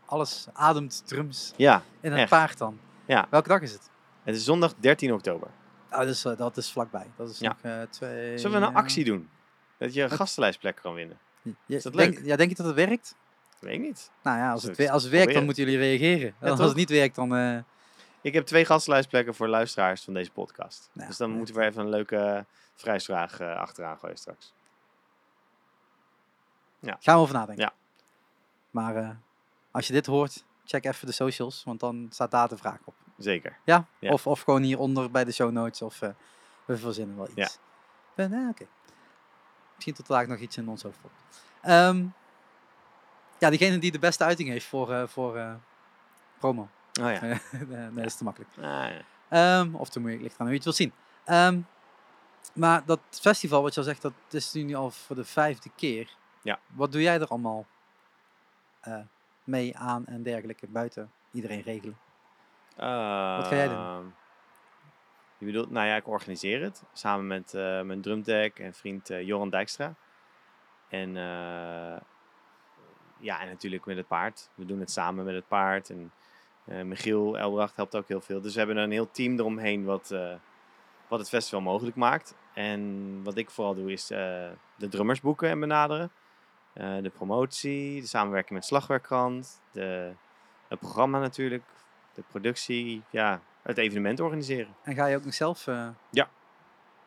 [0.05, 1.53] alles ademt drums.
[1.57, 2.29] Ja, En een Echt.
[2.29, 2.79] paard dan.
[3.05, 3.27] Ja.
[3.29, 3.89] Welke dag is het?
[4.23, 5.47] het is zondag 13 oktober.
[5.91, 7.11] Oh, dat, is, eh, dat is vlakbij.
[7.15, 7.47] Dat is Ja.
[7.49, 8.37] nog eh, twee...
[8.37, 8.77] Zullen we een ja.
[8.79, 9.29] actie doen?
[9.77, 11.17] Dat je een gastenlijstplek kan winnen.
[11.41, 12.25] Ja, dat denk, leuk?
[12.25, 13.15] ja, denk je dat het werkt?
[13.59, 14.11] Weet ik niet.
[14.23, 15.45] Nou ja, als het, we als het werkt, dan proberen?
[15.45, 16.35] moeten jullie reageren.
[16.39, 16.67] En als toch?
[16.67, 17.35] het niet werkt, dan...
[17.35, 17.57] eh,
[18.21, 20.89] Ik heb twee gastenlijstplekken voor luisteraars van deze podcast.
[20.93, 22.45] Dus dan moeten we even een leuke
[22.81, 24.53] prijsvraag eh, achteraan gooien straks.
[26.81, 27.63] Gaan we over nadenken.
[27.63, 27.73] Ja.
[28.73, 29.09] Maar eh,
[29.71, 32.93] als je dit hoort, check even de socials, want dan staat daar de vraag op.
[33.17, 33.57] Zeker.
[33.63, 33.85] Ja?
[33.99, 34.11] Ja.
[34.11, 36.09] Of, of gewoon hieronder bij de show notes, of eh,
[36.65, 37.59] we verzinnen wel iets.
[38.15, 38.29] Ja.
[38.29, 38.65] Eh, Oké.
[39.73, 41.11] Misschien tot daar nog iets in ons hoofd op.
[41.61, 42.05] Ehm,
[43.39, 45.59] ja, diegene die de beste uiting heeft voor, voor
[46.39, 46.69] promo.
[47.01, 47.21] Oh ja.
[47.67, 48.51] nee, dat is te makkelijk.
[48.57, 49.01] Ah, ja.
[49.29, 50.93] Ehm, of te moeilijk, ligt aan hoe je het wilt zien.
[51.25, 51.59] Ehm,
[52.53, 56.15] maar dat festival, wat je al zegt, dat is nu al voor de vijfde keer.
[56.41, 56.59] Ja.
[56.67, 57.65] Wat doe jij er allemaal
[58.83, 58.99] eh,
[59.43, 61.97] mee aan en dergelijke buiten iedereen regelen?
[62.75, 63.77] Wat ga jij doen?
[63.77, 64.05] Ehm,
[65.37, 69.21] Je bedoelt, nou ja, ik organiseer het samen met eh, mijn drumtech en vriend eh,
[69.21, 69.93] Joran Dijkstra.
[70.89, 71.13] En
[73.19, 74.49] ja, en natuurlijk met het paard.
[74.55, 75.89] We doen het samen met het paard.
[75.89, 76.11] En
[76.87, 78.41] Michiel Elbracht helpt ook heel veel.
[78.41, 80.15] Dus we hebben een heel team eromheen wat,
[81.07, 82.35] wat het festival mogelijk maakt.
[82.53, 86.11] En wat ik vooral doe is de drummers boeken en benaderen.
[86.73, 90.11] Eh, de promotie, de samenwerking met Slagwerkkrant, de,
[90.67, 91.63] het programma natuurlijk,
[92.13, 94.75] de productie, ja, het evenement organiseren.
[94.83, 95.67] En ga je ook nog zelf...
[95.67, 95.87] eh,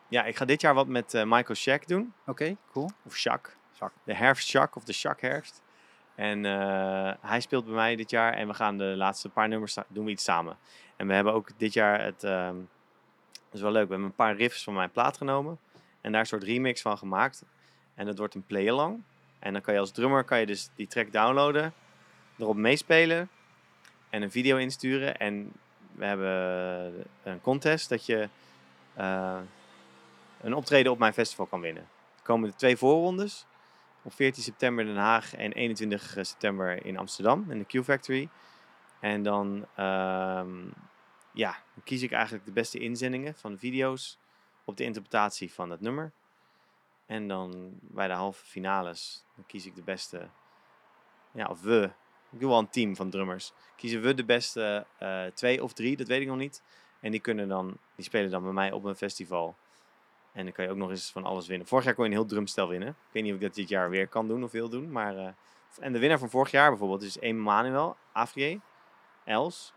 [0.09, 2.89] Ja, ik ga dit jaar wat met eh, Michael Shack doen, Oké, cool.
[3.03, 3.55] of Shak.
[3.75, 3.91] Shak.
[4.03, 5.61] De herfst Shak of de Shak herfst.
[6.15, 6.43] En
[7.21, 10.11] hij speelt bij mij dit jaar en we gaan de laatste paar nummers doen we
[10.11, 10.57] iets samen.
[10.95, 12.55] En we hebben ook dit jaar het, ehm,
[13.31, 15.59] dat is wel leuk, we hebben een paar riffs van mijn plaat genomen
[16.01, 17.43] en daar een soort remix van gemaakt.
[17.95, 19.03] En dat wordt een play-along.
[19.47, 21.73] En dan kan je als drummer kan je dus die track downloaden,
[22.37, 23.29] erop meespelen
[24.09, 25.17] en een video insturen.
[25.17, 25.53] En
[25.91, 28.29] we hebben een contest dat je
[28.93, 29.39] eh,
[30.41, 31.83] een optreden op mijn festival kan winnen.
[32.15, 33.45] Er komen twee voorrondes.
[34.01, 38.29] Op 14 september in Den Haag en 21 september in Amsterdam, in de Q Factory.
[38.99, 40.49] En dan, ehm,
[41.31, 44.17] ja, kies ik eigenlijk de beste inzendingen van de video's
[44.63, 46.11] op de interpretatie van het nummer.
[47.07, 50.27] En dan bij de halve finales, dan kies ik de beste,
[51.31, 51.89] ja, of we,
[52.29, 55.97] ik doe wel een team van drummers, kiezen we de beste eh, twee of drie,
[55.97, 56.61] dat weet ik nog niet.
[56.99, 59.55] En die kunnen dan, die spelen dan bij mij op een festival.
[60.31, 61.67] En dan kan je ook nog eens van alles winnen.
[61.67, 62.89] Vorig jaar kon je een heel drumstel winnen.
[62.89, 64.91] Ik weet niet of ik dat dit jaar weer kan doen of wil doen.
[64.91, 65.27] Maar, eh,
[65.79, 68.59] en de winnaar van vorig jaar bijvoorbeeld is Emmanuel Afrier,
[69.23, 69.73] Els.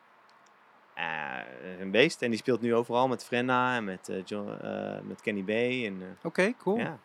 [0.94, 1.38] Eh,
[1.78, 2.22] een beest.
[2.22, 4.58] En die speelt nu overal met Frenna en met, John,
[5.02, 5.48] met Kenny B.
[5.86, 6.78] En, Oké, cool.
[6.78, 6.98] ja.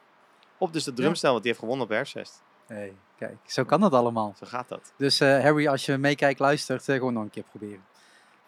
[0.58, 2.42] Op dus de drumstel, want die heeft gewonnen op Herfstfest.
[2.68, 4.34] Hey, kijk, zo kan dat allemaal.
[4.40, 4.94] Zo gaat dat.
[4.98, 7.86] Dus eh, Harry, als je meekijkt, luistert, eh, gewoon nog een keer proberen.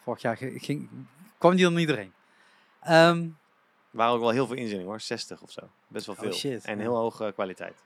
[0.04, 0.90] Vorig jaar ging,
[1.38, 2.14] kwam die er niet doorheen.
[2.82, 3.24] Ehm,
[3.92, 5.62] Er waren ook wel heel veel inzendingen hoor, 60 of zo.
[5.88, 6.32] Best wel Oh, veel.
[6.34, 7.84] shit, en heel hoge kwaliteit.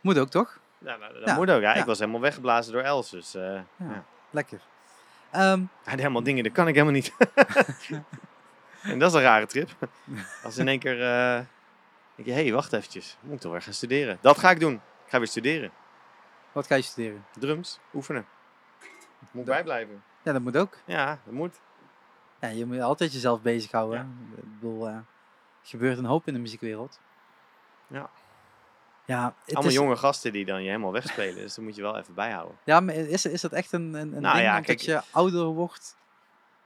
[0.00, 0.58] moet ook, toch?
[0.78, 1.60] Ja, nou, dat Ja, moet ook.
[1.60, 1.74] Ja.
[1.74, 1.80] ja.
[1.80, 3.10] Ik was helemaal weggeblazen door Els.
[3.10, 3.64] Dus eh, ja.
[3.76, 4.04] Ja.
[4.30, 4.60] Lekker.
[5.30, 7.12] Ehm, Hij helemaal dingen, dat kan ik helemaal niet.
[8.82, 9.70] en dat is een rare trip.
[10.44, 11.46] Als in één keer...
[12.14, 13.16] denk je, hé, hey, wacht eventjes.
[13.20, 14.18] Moet ik toch weer gaan studeren.
[14.20, 14.74] Dat ga ik doen.
[14.74, 15.70] Ik ga weer studeren.
[16.52, 17.24] wat ga je studeren?
[17.38, 18.26] Drums, oefenen.
[19.18, 20.02] Moet Dat- bijblijven.
[20.22, 20.78] Ja, dat moet ook.
[20.84, 21.60] Ja, dat moet.
[22.40, 23.98] Ja, je moet altijd jezelf bezighouden.
[23.98, 24.36] Ja.
[24.36, 25.04] Ik bedoel, er
[25.62, 27.00] gebeurt een hoop in de muziekwereld.
[27.86, 28.10] Ja.
[29.06, 31.34] Ja, het Allemaal is, jonge gasten die dan je helemaal wegspelen.
[31.34, 32.58] Dus dat moet je wel even bijhouden.
[32.64, 35.44] ja maar is, is dat echt een, een, een Nou ding ja, dat je ouder
[35.44, 35.96] wordt?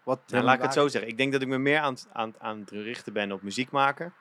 [0.03, 1.11] Wat Nou, laat ik het zo zeggen.
[1.11, 4.15] Ik denk dat ik me meer aan, aan, aan het richten ben op muziek maken.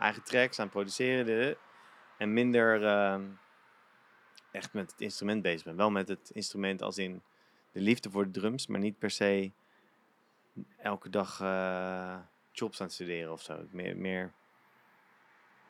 [0.00, 1.24] Eigen tracks, aan produceren.
[1.26, 1.56] de-
[2.18, 3.24] en minder ehm,
[4.50, 5.76] echt met het instrument bezig ben.
[5.76, 7.22] Wel met het instrument als in
[7.72, 8.66] de liefde voor de drums.
[8.66, 9.50] Maar niet per se
[10.78, 12.16] elke dag eh
[12.52, 13.66] chops aan het studeren of zo.
[13.70, 14.32] Meer, meer...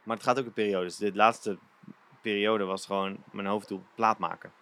[0.03, 0.97] Maar het gaat ook in periodes.
[0.97, 1.59] De laatste
[2.23, 4.53] periode was gewoon mijn hoofddoel plaat maken.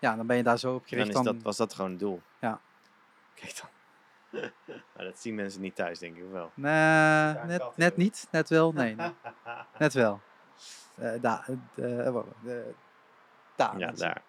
[0.00, 1.08] Ja, dan ben je daar zo op Dan gericht.
[1.08, 2.22] is Dan, dat, was dat gewoon het doel.
[2.40, 2.60] Ja.
[3.34, 3.68] Kijk dan.
[4.96, 6.50] Maar dat zien mensen niet thuis, denk ik wel.
[6.54, 8.28] Nee, net, net niet.
[8.30, 8.72] Net wel.
[8.72, 9.10] Nee, nee.
[9.78, 10.20] net wel.
[10.94, 11.48] Eh daar.
[11.76, 12.74] eh, eh, de-
[13.56, 13.78] daar.
[13.78, 14.22] Ja, daar.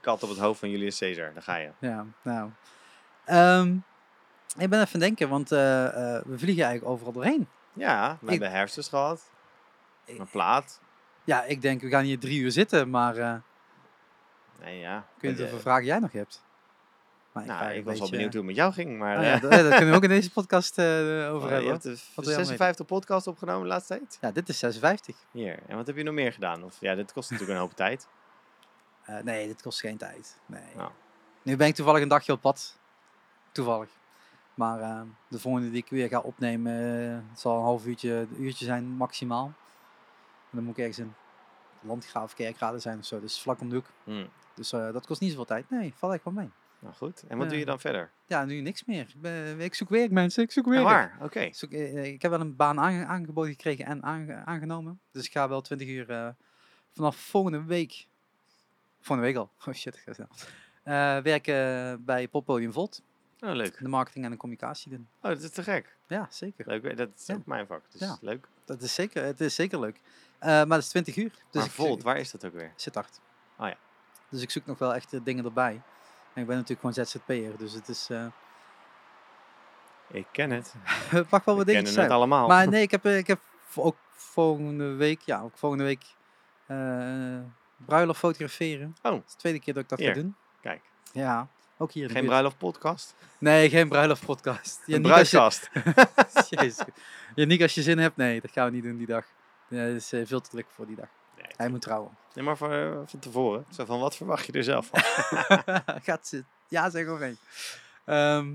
[0.00, 1.70] Kat op het hoofd van Julius Caesar, daar ga je.
[1.78, 2.50] Ja, nou.
[3.24, 3.76] Ehm,
[4.58, 7.48] ik ben even aan het denken, want eh, eh, we vliegen eigenlijk overal doorheen.
[7.72, 9.30] Ja, we Ik- hebben herfstjes gehad.
[10.04, 10.80] Ik- Een plaat.
[11.24, 13.34] Ja, ik denk, we gaan hier drie uur zitten, maar eh
[14.60, 15.06] Nee, ja.
[15.18, 16.42] kun je hoeveel vragen jij nog hebt?
[17.46, 19.18] Nou, ik was wel benieuwd hoe het met jou ging, maar...
[19.18, 20.84] Oh ja, eh, dat, dat kunnen we ook in deze podcast eh,
[21.34, 21.72] over je hebben.
[21.72, 21.82] hebt
[22.14, 24.18] je 56 podcasts opgenomen de laatste tijd?
[24.20, 25.16] Ja, dit is 56.
[25.30, 25.58] Hier.
[25.66, 26.64] En wat heb je nog meer gedaan?
[26.64, 28.08] Of, ja, dit kost natuurlijk een hoop tijd.
[29.04, 30.38] Eh, nee, dit kost geen tijd.
[30.46, 30.74] Nee.
[30.76, 30.90] Nou.
[31.42, 32.78] Nu ben ik toevallig een dagje op pad.
[33.52, 33.88] Toevallig.
[34.60, 38.12] Maar eh, de volgende die ik weer ga opnemen, eh, het zal een half uurtje,
[38.12, 39.44] een uurtje zijn maximaal.
[39.44, 41.14] En dan moet ik ergens in
[41.80, 43.20] Landgraaf Kerkrade zijn of zo.
[43.20, 43.86] Dus vlak om de hoek.
[44.04, 44.26] Hm.
[44.54, 45.70] Dus eh, dat kost niet zoveel tijd.
[45.70, 46.50] Nee, valt echt wel mee.
[46.80, 47.22] Nou goed.
[47.28, 48.10] En wat doe je dan verder?
[48.26, 49.00] Ja, nu niks meer.
[49.00, 50.82] Ik, ben- ik zoek werk mensen, ik zoek werk.
[50.84, 51.18] waar?
[51.22, 51.40] Oké.
[51.40, 55.00] Ik, zoek, eh, ik heb wel een baan aange- aangeboden gekregen en aange- aangenomen.
[55.12, 56.28] Dus ik ga wel 20 uur eh,
[56.92, 58.06] vanaf volgende week.
[59.00, 59.50] Volgende week al.
[59.68, 60.28] Oh shit, ik ga snel.
[60.82, 63.02] Eh, werken bij Poppodium Volt.
[63.40, 63.78] Oh, leuk.
[63.78, 65.08] De marketing en de communicatie doen.
[65.22, 65.96] Oh, dat is te gek.
[66.06, 66.66] Ja, zeker.
[66.66, 66.96] Leuk.
[66.96, 67.34] Dat is Ja.
[67.34, 67.82] ook mijn vak.
[67.90, 68.18] Dus Ja.
[68.20, 68.46] leuk.
[68.64, 70.00] Dat is zeker, het is zeker leuk.
[70.38, 71.30] Eh, maar dat is 20 uur.
[71.30, 72.72] Dus maar ik Volt, waar is dat ook weer?
[72.76, 73.20] zit hard.
[73.58, 73.76] Oh ja.
[74.28, 75.80] Dus ik zoek nog wel echt eh, dingen erbij.
[76.34, 77.58] En ik ben natuurlijk gewoon ZZP'er.
[77.58, 78.10] Dus het is...
[78.10, 78.26] eh
[80.10, 80.74] Ik ken het.
[81.16, 82.04] het mag wel We wat dingetjes kennen zijn.
[82.06, 82.48] het allemaal.
[82.48, 83.40] Maar nee, ik heb, eh, ik heb
[83.74, 86.04] ook volgende week, ja, ook volgende week
[86.66, 87.38] eh
[87.86, 88.96] bruiloft fotograferen.
[89.02, 89.12] Oh.
[89.12, 90.08] Dat is de tweede keer dat ik dat Hier.
[90.08, 90.34] ga doen.
[90.60, 93.14] Kijk, Ja, ook hier geen bruiloft podcast.
[93.38, 94.82] Nee, geen bruiloft podcast.
[94.86, 95.60] Niet als je.
[96.50, 96.84] Jezus.
[97.34, 98.16] Ja, niet als je zin hebt.
[98.16, 99.24] Nee, dat gaan we niet doen die dag.
[99.68, 101.08] Ja, dat is veel te druk voor die dag.
[101.36, 102.16] Nee, Hij moet trouwen.
[102.34, 103.64] Nee, maar van, eh, van tevoren.
[103.70, 105.00] Zo van, wat verwacht je er zelf van?
[106.02, 107.36] Gaat ze ja zeggen of nee?
[108.04, 108.54] Ehm,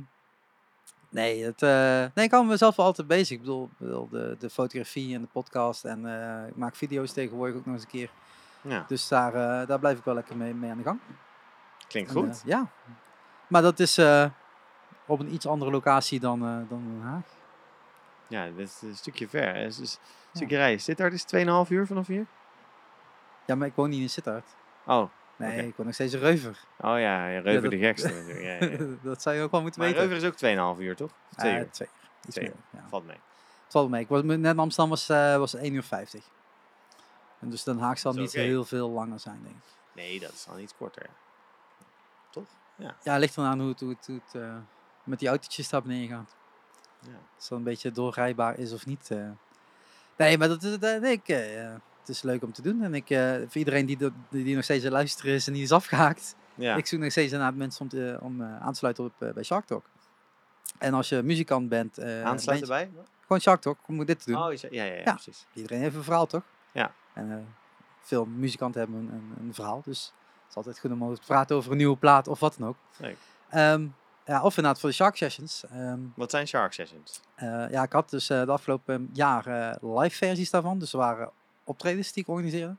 [1.10, 3.30] nee, het, eh, nee, ik hou mezelf wel altijd bezig.
[3.38, 3.70] Ik bedoel,
[4.10, 5.86] de, de fotografie en de podcast.
[5.86, 8.10] En eh, ik maak video's tegenwoordig ook nog eens een keer.
[8.62, 11.00] Ja, Dus daar, eh, daar blijf ik wel lekker mee, mee aan de gang.
[11.88, 12.42] klinkt En, goed.
[12.46, 12.68] ja.
[13.48, 14.26] Maar dat is eh,
[15.06, 17.24] op een iets andere locatie dan, eh, dan Den Haag.
[18.28, 19.54] Ja, dit is een stukje ver.
[19.54, 19.66] hè.
[19.66, 19.88] Is een
[20.34, 20.80] stukje rijden.
[20.80, 22.26] Sittard is 2,5 uur vanaf hier?
[23.46, 24.46] Ja, maar ik woon niet in Sittard.
[24.86, 25.62] Oh, Nee, Oké.
[25.68, 26.60] ik woon nog steeds een Reuver.
[26.78, 28.08] oh ja, ja Reuver dat- de gekste.
[28.08, 28.40] natuurlijk.
[28.62, 30.08] Ja, ja, dat zou je ook wel moeten Maar weten.
[30.08, 31.12] Reuver is ook 2,5 uur, toch?
[31.32, 31.70] Of Twee uur.
[31.72, 31.88] twee
[32.46, 32.54] uur.
[32.70, 32.84] Meer.
[32.90, 33.16] Valt mee.
[33.64, 34.02] Het valt mee.
[34.02, 36.24] Ik was, net in Amsterdam was, eh was 1 uur 50.
[37.40, 39.62] En dus Den Haag zal niet heel veel langer zijn, denk ik.
[39.94, 41.10] Nee, dat is al iets korter.
[42.30, 42.48] Toch?
[42.76, 42.96] Ja.
[43.04, 44.56] Ja, ligt eraan hoe het, hoe het, hoe het eh,
[45.04, 46.36] met die autootjes daar beneden gaat.
[47.00, 47.10] ja.
[47.36, 49.12] Als dat een beetje doorrijbaar is of niet.
[49.12, 49.30] eh.
[50.18, 51.28] Nee, maar dat, is- dat, ik,
[52.08, 52.82] het is leuk om te doen.
[52.84, 53.98] En ik, eh, voor iedereen die,
[54.30, 56.36] die, nog steeds luisteren is en die is afgehaakt.
[56.56, 56.76] ja.
[56.76, 59.34] Ik zoek nog steeds naar mensen om, te, om eh, aan te sluiten op, eh,
[59.34, 59.86] bij Shark Talk.
[60.78, 62.92] En als je muzikant bent, Aansluiten bij?
[63.22, 64.42] gewoon Shark Talk, om dit te doen.
[64.44, 65.14] Oh, ja, ja, ja, Ja.
[65.14, 65.46] precies.
[65.54, 66.44] Iedereen heeft een verhaal, toch?
[66.72, 66.92] Ja.
[67.14, 67.56] En
[68.02, 69.82] veel muzikanten hebben een, een, een verhaal.
[69.86, 70.06] Dus
[70.42, 72.68] het is altijd goed om over te praten over een nieuwe plaat of wat dan
[72.68, 72.78] ook.
[72.98, 73.18] Leuk.
[73.50, 73.88] Ehm,
[74.26, 75.64] ja, of inderdaad voor de Shark Sessions.
[75.72, 77.20] Ehm, Wat zijn Shark Sessions?
[77.72, 80.80] ja, ik had dus de afgelopen jaar eh, live versies daarvan.
[80.80, 81.32] Dus er waren
[81.66, 82.76] optredens die ik organiseerde.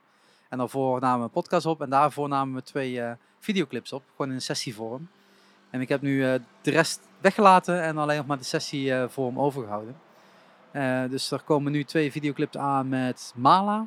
[0.49, 1.80] En daarvoor namen we een podcast op.
[1.80, 4.03] En daarvoor namen we twee eh, videoclips op.
[4.16, 5.09] Gewoon in sessievorm.
[5.70, 9.97] En ik heb nu eh, de rest weggelaten en alleen nog maar de sessievorm overgehouden.
[10.70, 13.87] Eh, dus er komen nu twee videoclips aan met Mala.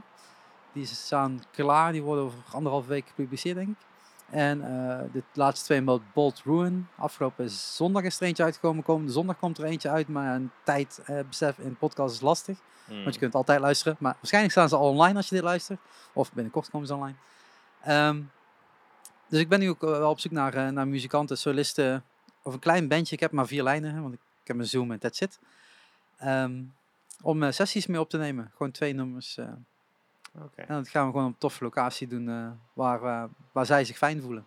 [0.73, 1.91] die staan klaar.
[1.91, 3.88] Die worden over anderhalf week gepubliceerd, denk ik.
[4.31, 6.87] En eh, de laatste twee met Bolt Ruin.
[6.97, 8.83] Afgelopen zondag is er eentje uitgekomen.
[8.83, 10.07] Komende zondag komt er eentje uit.
[10.07, 12.57] Maar een tijdbesef in podcast is lastig.
[12.85, 13.01] Hmm.
[13.01, 13.97] Want je kunt altijd luisteren.
[13.99, 15.79] Maar waarschijnlijk staan ze al online als je dit luistert.
[16.13, 17.15] Of binnenkort komen ze online.
[17.81, 18.21] Ehm,
[19.27, 22.03] dus ik ben nu ook eh, wel op zoek naar, eh, naar muzikanten, solisten.
[22.43, 23.15] Of een klein bandje.
[23.15, 23.93] Ik heb maar vier lijnen.
[23.93, 25.39] hè, Want ik, heb een Zoom en that's it.
[26.17, 26.61] Ehm,
[27.21, 28.51] om eh, sessies mee op te nemen.
[28.51, 29.37] Gewoon twee nummers.
[30.55, 33.65] Eh, en dat gaan we gewoon op een toffe locatie doen eh, waar, eh, waar
[33.65, 34.45] zij zich fijn voelen.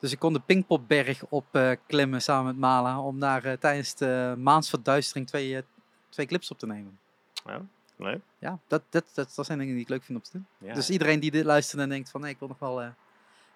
[0.00, 4.34] Dus ik kon de Pinkpopberg opklimmen klimmen samen met Mala om daar eh, tijdens de
[4.38, 5.62] maansverduistering twee, eh,
[6.08, 6.98] twee clips op te nemen.
[7.46, 7.54] Oh,
[7.96, 8.20] leuk.
[8.38, 10.46] Ja, dat, dat, dat, dat zijn dingen die ik leuk vind om te doen.
[10.58, 10.74] Ja.
[10.74, 12.88] Dus iedereen die dit luistert en denkt van nee, ik wil nog wel eh,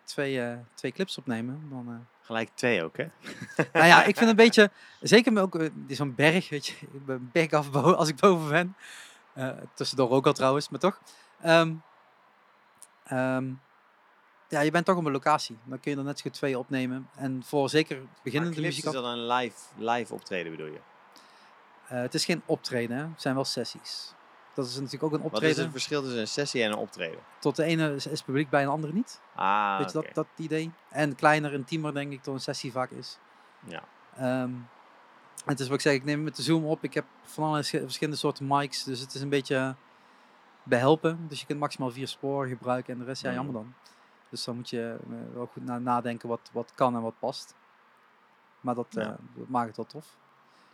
[0.04, 1.66] twee, eh, twee clips opnemen.
[1.70, 1.94] Dan, eh,
[2.26, 3.04] Gelijk twee ook, hè?
[3.72, 7.16] nou ja, ik vind een beetje, zeker ook eh, zo'n berg, weet je, ik ben
[7.16, 8.74] een berg af bo- als ik boven ben.
[9.32, 11.00] Eh, tussendoor ook al trouwens, maar toch.
[11.42, 11.74] Ehm,
[13.04, 13.52] ehm,
[14.48, 15.58] ja, je bent toch op een locatie.
[15.64, 17.08] Dan kun je er net zo goed twee opnemen.
[17.16, 20.80] En voor zeker beginnende clips is muzikanten, dat een live, live optreden, bedoel je?
[21.88, 23.02] eh, het is geen optreden, hè.
[23.02, 24.14] het zijn wel sessies.
[24.54, 25.62] Dat is natuurlijk ook een Wat is optreden.
[25.62, 27.18] het verschil tussen een sessie en een optreden?
[27.38, 29.20] Tot de ene is, is publiek, bij een andere niet.
[29.34, 30.70] Ah, Weet je dat, dat idee?
[30.90, 33.18] En kleiner, intiemer denk ik, dan een sessie vaak is.
[33.66, 33.82] Ja.
[34.16, 34.50] Ehm,
[35.44, 36.84] het is wat ik zeg, ik neem met de Zoom op.
[36.84, 39.74] Ik heb van alle verschillende soorten mics, dus het is een beetje
[40.70, 41.26] behelpen.
[41.28, 43.74] Dus je kunt maximaal vier sporen gebruiken en de rest, ja, jammer dan.
[44.28, 47.54] Dus dan moet je eh, wel goed na nadenken wat, wat kan en wat past.
[48.60, 49.00] Maar dat, Ja.
[49.02, 50.16] eh, dat maakt het wel tof.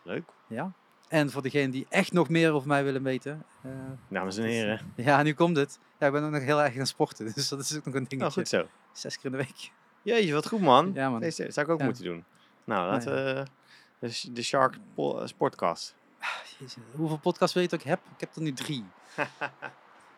[0.03, 0.25] Leuk.
[0.47, 0.73] Ja.
[1.09, 3.45] En voor degenen die echt nog meer over mij willen weten.
[3.63, 3.71] eh,
[4.09, 4.93] Dames en heren.
[4.97, 5.79] ja, nu komt het.
[5.99, 8.01] Ja, ik ben ook nog heel erg gaan sporten, dus dat is ook nog een
[8.01, 8.41] Nou, dingetje.
[8.41, 8.67] goed zo.
[8.93, 9.71] Zes keer in de week.
[10.03, 10.91] Jeetje, wat goed, man.
[10.95, 11.21] Ja, man.
[11.21, 11.85] Deze zou ik ook Ja.
[11.85, 12.25] moeten doen.
[12.65, 13.45] Nou, laten we
[13.99, 15.95] de, Sh- de Shark po- Sportcast.
[16.59, 18.01] Jezus, hoeveel podcasts wil je dat ik heb?
[18.15, 18.85] Ik heb er nu drie.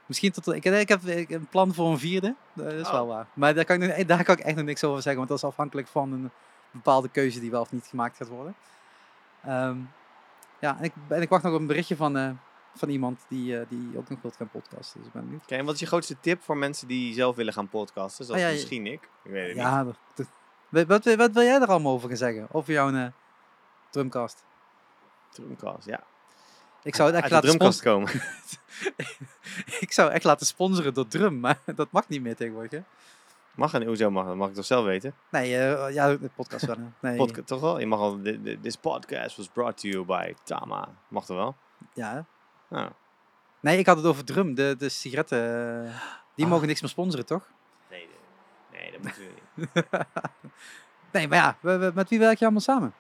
[0.09, 0.47] Misschien tot...
[0.53, 2.35] Ik, ik heb ik heb een plan voor een vierde.
[2.55, 2.93] Dat is Oh.
[2.93, 3.27] wel waar.
[3.35, 5.17] Maar daar kan, ik, nog- daar kan ik echt nog niks over zeggen.
[5.17, 6.31] Want dat is afhankelijk van een
[6.71, 8.55] bepaalde keuze die wel of niet gemaakt gaat worden.
[9.45, 9.77] Ehm,
[10.61, 12.31] ja, en ik, en ik wacht nog op een berichtje van, eh,
[12.75, 14.99] van iemand die, eh, die ook nog wilt gaan podcasten.
[14.99, 15.43] Dus ik ben benieuwd.
[15.43, 18.25] Oké, en wat is je grootste tip voor mensen die zelf willen gaan podcasten?
[18.25, 19.09] Zoals ja, je- misschien ik.
[19.25, 19.65] Ik weet het niet.
[19.65, 20.27] Ja, dat- dat-
[20.69, 22.49] wat, wat, wat wil jij er allemaal over gaan zeggen?
[22.53, 23.07] Over jouw eh,
[23.91, 24.45] drumcast?
[25.31, 26.03] Drumcast, ja.
[26.83, 28.07] Ik zou het echt Uit laten drumkast sponsoren.
[28.09, 28.23] komen.
[29.85, 32.71] ik zou echt laten sponsoren door drum, maar dat mag niet meer tegenwoordig.
[32.71, 32.81] Hè?
[33.55, 34.37] Mag en hoezo mag dat?
[34.37, 35.15] Mag ik toch zelf weten?
[35.31, 36.77] Nee, eh, ja, de podcast wel.
[37.01, 37.81] Nee, Podca- toch wel?
[37.81, 38.21] Je mag al.
[38.23, 40.89] thi- thi- This podcast was brought to you by Tama.
[41.09, 41.57] Mag toch wel?
[41.93, 42.25] ja.
[42.69, 42.91] Nou,
[43.61, 45.93] nee, ik had het over drum, de, de sigaretten.
[46.35, 46.51] die Ah.
[46.51, 47.43] mogen niks meer sponsoren, toch?
[47.91, 48.09] nee,
[48.73, 50.07] nee, nee, dat moeten we niet.
[51.13, 52.95] nee, maar ja, we- we- met wie werk je allemaal samen?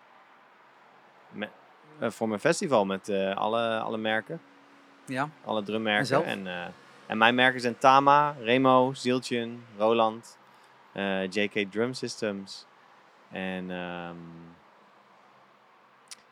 [1.99, 4.41] Eh, voor mijn festival met eh, alle, alle merken.
[5.07, 6.25] Ja, Alle drummerken.
[6.25, 6.47] En?
[6.47, 6.73] En, eh,
[7.07, 10.39] en mijn merken zijn Tama, Remo, Zieltjen, Roland,
[11.31, 12.67] JK Drum Systems.
[13.31, 14.17] En ehm,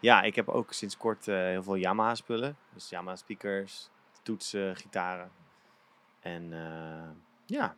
[0.01, 2.57] ja, ik heb ook sinds kort heel veel Yamaha spullen.
[2.73, 3.91] Dus Yamaha speakers,
[4.23, 5.31] toetsen, gitaren.
[6.21, 6.53] En
[7.47, 7.77] ja,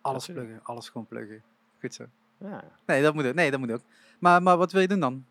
[0.00, 1.42] alles pluggen, alles gewoon pluggen.
[1.80, 2.04] Goed zo.
[2.38, 2.64] ja.
[2.86, 3.34] Nee, dat moet ook.
[3.34, 3.82] Nee, dat moet ook.
[4.18, 5.24] Maar, maar wat wil je doen dan?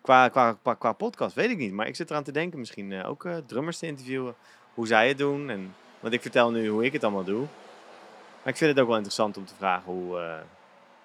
[0.00, 1.72] Qua, qua, qua, qua podcast weet ik niet.
[1.72, 4.34] Maar ik zit eraan te denken misschien eh, ook eh, drummers te interviewen.
[4.74, 5.50] Hoe zij het doen.
[5.50, 7.46] En, want ik vertel nu hoe ik het allemaal doe.
[8.42, 10.40] Maar ik vind het ook wel interessant om te vragen hoe, eh,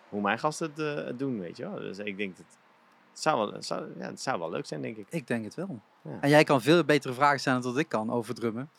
[0.09, 1.79] hoe mijn gasten het, het doen, weet je wel.
[1.79, 2.45] Dus ik denk dat
[3.11, 5.07] het zou wel, het zou, ja, het zou wel leuk zijn, denk ik.
[5.09, 5.79] Ik denk het wel.
[6.01, 6.17] Ja.
[6.21, 8.69] En jij kan veel betere vragen stellen dan dat ik kan over drummen.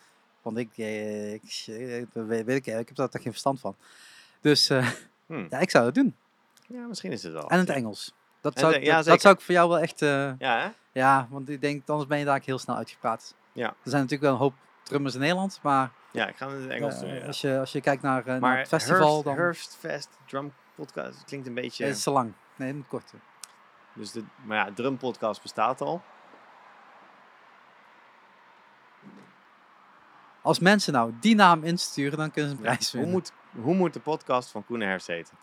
[0.41, 1.41] Want ik, ik,
[2.13, 3.75] weet, ik, ik heb daar toch geen verstand van.
[4.41, 4.87] Dus eh,
[5.27, 5.45] Hm.
[5.49, 6.15] ja, ik zou het doen.
[6.67, 7.49] Ja, misschien is het wel.
[7.49, 7.69] En het.
[7.69, 8.13] Engels.
[8.53, 10.01] Dat zou, ja, dat, zou ik voor jou wel echt...
[10.01, 10.69] eh, Ja, hè?
[10.91, 13.35] ja, want ik denk, anders ben je daar heel snel uitgepraat.
[13.51, 13.67] Ja.
[13.67, 16.61] Er zijn natuurlijk wel een hoop drummers in Nederland, maar Ja, ik ga het in
[16.61, 17.13] het Engels eh, doen.
[17.13, 17.25] ja.
[17.25, 20.53] als, je, als je kijkt naar, eh, naar Maar het festival, dan Hurst Fest Drum
[20.75, 21.85] Podcast klinkt een beetje...
[21.85, 22.33] is het te lang.
[22.55, 23.19] Nee, het moet korter.
[23.93, 26.01] Dus de, maar ja, Drum Podcast bestaat al.
[30.41, 33.17] Als mensen nou die naam insturen, dan kunnen ze een Ja, prijs hoe, winnen.
[33.19, 33.31] moet,
[33.63, 35.37] hoe moet de podcast van Koen en Herfst heten?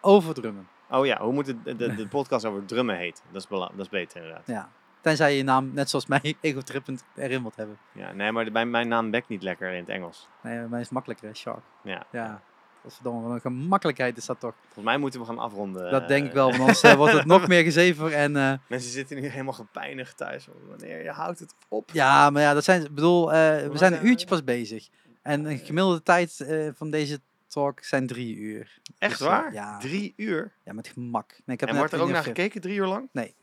[0.00, 0.68] Over drummen.
[0.90, 3.24] Oh ja, hoe moet de, de, de podcast over drummen heten?
[3.32, 4.46] Dat is, dat is beter inderdaad.
[4.46, 4.68] Ja.
[5.00, 7.78] Tenzij je je naam, net zoals mij, egotrippend erin wilt hebben.
[7.92, 10.28] Ja, nee, maar mijn, naam bekt niet lekker in het Engels.
[10.42, 11.62] Nee, bij mij is het makkelijker, hè, Shark.
[11.82, 12.06] Ja.
[12.12, 12.40] Ja.
[12.86, 14.54] Dat is verdomme, wat een gemakkelijkheid is dat toch.
[14.62, 15.90] Volgens mij moeten we gaan afronden.
[15.90, 16.08] Dat eh.
[16.08, 18.12] denk ik wel, want anders eh, wordt het nog meer gezever.
[18.12, 20.48] En eh, Mensen zitten nu helemaal gepijnigd thuis.
[20.68, 21.90] Wanneer je houdt het op.
[21.92, 24.88] ja, maar ja, dat zijn, ik bedoel, we zijn een uurtje pas bezig.
[25.22, 27.20] En een gemiddelde tijd van deze
[27.60, 28.78] talk zijn drie uur.
[28.98, 29.52] Echt Dus, eh, waar?
[29.52, 29.78] ja.
[29.78, 30.52] Drie uur?
[30.64, 31.28] Ja, met gemak.
[31.44, 33.08] Nee, ik heb En wordt er ook naar gekeken drie uur lang?
[33.12, 33.34] Nee.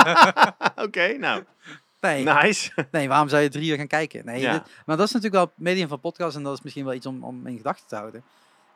[0.86, 1.44] Oké, nou.
[2.00, 2.72] Nee, Nice.
[2.90, 4.24] nee, waarom zou je drie uur gaan kijken?
[4.24, 4.52] Nee, Ja.
[4.52, 6.94] dit- maar dat is natuurlijk wel het medium van podcast en dat is misschien wel
[6.94, 8.24] iets om, om in gedachten te houden.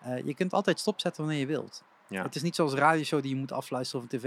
[0.02, 1.82] Eh, je kunt altijd stopzetten wanneer je wilt.
[2.08, 2.22] Ja.
[2.22, 4.22] Het is niet zoals een radioshow die je moet afluisteren of een tv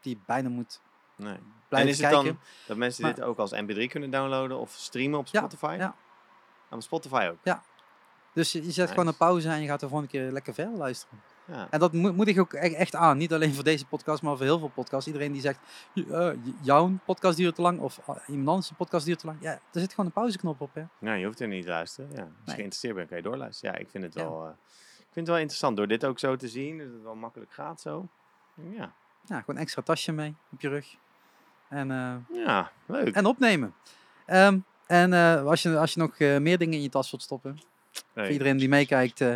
[0.00, 0.80] die je bijna moet
[1.16, 1.36] Nee.
[1.68, 2.24] en is het kijken.
[2.24, 5.76] dan dat mensen Maar- dit ook als mp3 kunnen downloaden of streamen op Ja, Spotify?
[5.78, 5.94] ja.
[6.68, 7.38] Ah, op Spotify ook?
[8.32, 8.88] Dus je, je zet Nice.
[8.88, 11.20] gewoon een pauze en je gaat er gewoon een keer lekker verder luisteren.
[11.44, 11.66] Ja.
[11.70, 13.16] En dat moet, moet ik ook e- echt aan.
[13.16, 15.06] Niet alleen voor deze podcast, maar voor heel veel podcasts.
[15.06, 15.58] Iedereen die zegt,
[15.92, 19.38] "Ja, j- jouw podcast duurt te lang of ah, iemand anders podcast duurt te lang.
[19.40, 20.74] Ja, er zit gewoon een pauzeknop op.
[20.74, 20.82] Hè?
[20.98, 22.10] Nou, je hoeft er niet te luisteren.
[22.10, 22.16] Ja.
[22.20, 22.54] Als je Nee.
[22.54, 23.74] geïnteresseerd bent, kan je doorluisteren.
[23.74, 24.20] Ja, ik vind het Ja.
[24.22, 24.44] wel...
[24.44, 24.50] eh,
[24.98, 26.78] ik vind het wel interessant door dit ook zo te zien.
[26.78, 28.08] Dat het wel makkelijk gaat zo.
[28.54, 28.92] Ja,
[29.24, 30.96] Ja, gewoon een extra tasje mee op je rug.
[31.68, 32.14] En, eh,
[32.44, 33.14] ja leuk.
[33.14, 33.74] en opnemen.
[34.26, 37.22] Ehm, en eh, als, je, als je nog eh, meer dingen in je tas wilt
[37.22, 37.58] stoppen,
[38.14, 38.24] Nee.
[38.24, 39.34] voor iedereen die meekijkt, eh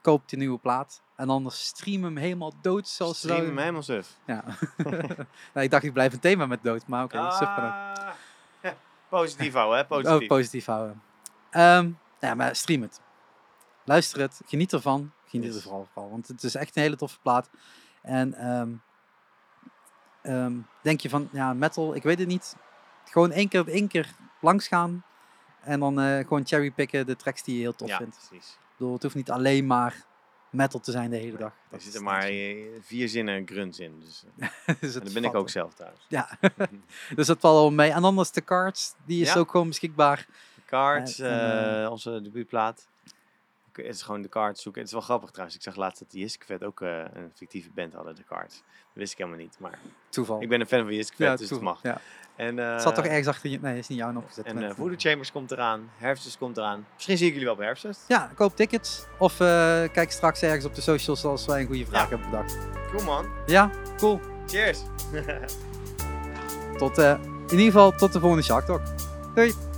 [0.00, 1.02] koop die nieuwe plaat.
[1.16, 2.88] En anders stream hem helemaal dood.
[2.88, 4.16] Zoals ze Stream hem zouden- helemaal suf.
[4.26, 4.44] Ja.
[5.52, 7.40] nou, ik dacht ik blijf een thema met dood, maar oké, suf.
[7.48, 7.92] Ah.
[9.08, 9.84] Positief houden, hè?
[9.86, 10.20] Positief.
[10.20, 11.02] Oh, positief houden.
[11.50, 13.00] Ehm, ja, maar stream het.
[13.84, 15.12] Luister het, geniet ervan.
[15.26, 15.56] Geniet Yes.
[15.56, 17.50] er vooral van, want het is echt een hele toffe plaat.
[18.02, 18.70] En ehm,
[20.22, 22.56] ehm, denk je van, ja, metal, ik weet het niet.
[23.04, 25.04] Gewoon één keer, één keer langs gaan.
[25.62, 28.26] En dan eh, gewoon cherrypicken de tracks die je heel tof ja, vindt.
[28.28, 28.50] precies.
[28.52, 30.04] Ik bedoel, het hoeft niet alleen maar
[30.50, 31.52] metal te zijn de hele dag.
[31.70, 34.00] Er zitten maar eh, vier zinnen en grunts in.
[34.00, 34.24] Dus,
[34.80, 35.48] Dus dat ben ik ook wel.
[35.48, 36.04] zelf trouwens.
[36.08, 36.28] Ja,
[37.16, 37.90] dus dat valt al mee.
[37.90, 39.38] En anders de cards, die is Ja.
[39.38, 40.26] ook gewoon beschikbaar.
[40.66, 41.20] Cards,
[41.90, 42.86] onze debuutplaat.
[43.76, 44.80] Het is gewoon de cards zoeken.
[44.80, 45.56] Het is wel grappig trouwens.
[45.56, 48.54] Ik zag laatst dat Jiskevet ook eh, een fictieve band hadden, de cards.
[48.56, 49.56] Dat wist ik helemaal niet.
[49.58, 50.42] Maar Toeval.
[50.42, 51.78] ik ben een fan van Jiskevet, ja, dus het mag.
[51.82, 52.00] Ja.
[52.36, 53.58] En, eh, Het zat toch ergens achter je...
[53.60, 54.44] Nee, is niet jou opgezet.
[54.44, 54.68] En Nee.
[54.68, 55.90] eh Voodoo Chambers komt eraan.
[55.96, 56.86] Herfstjes komt eraan.
[56.94, 58.04] Misschien zie ik jullie wel bij Herfstfest.
[58.08, 59.04] Ja, koop tickets.
[59.18, 59.36] Of
[59.92, 62.08] kijk straks ergens op de socials als wij een goede vraag Ja.
[62.08, 62.58] hebben bedacht.
[62.90, 63.26] Cool man.
[63.46, 64.20] Ja, cool.
[64.46, 64.80] Cheers.
[66.76, 67.18] Tot, in
[67.50, 68.80] ieder geval tot de volgende Shark Talk.
[69.34, 69.71] Doei.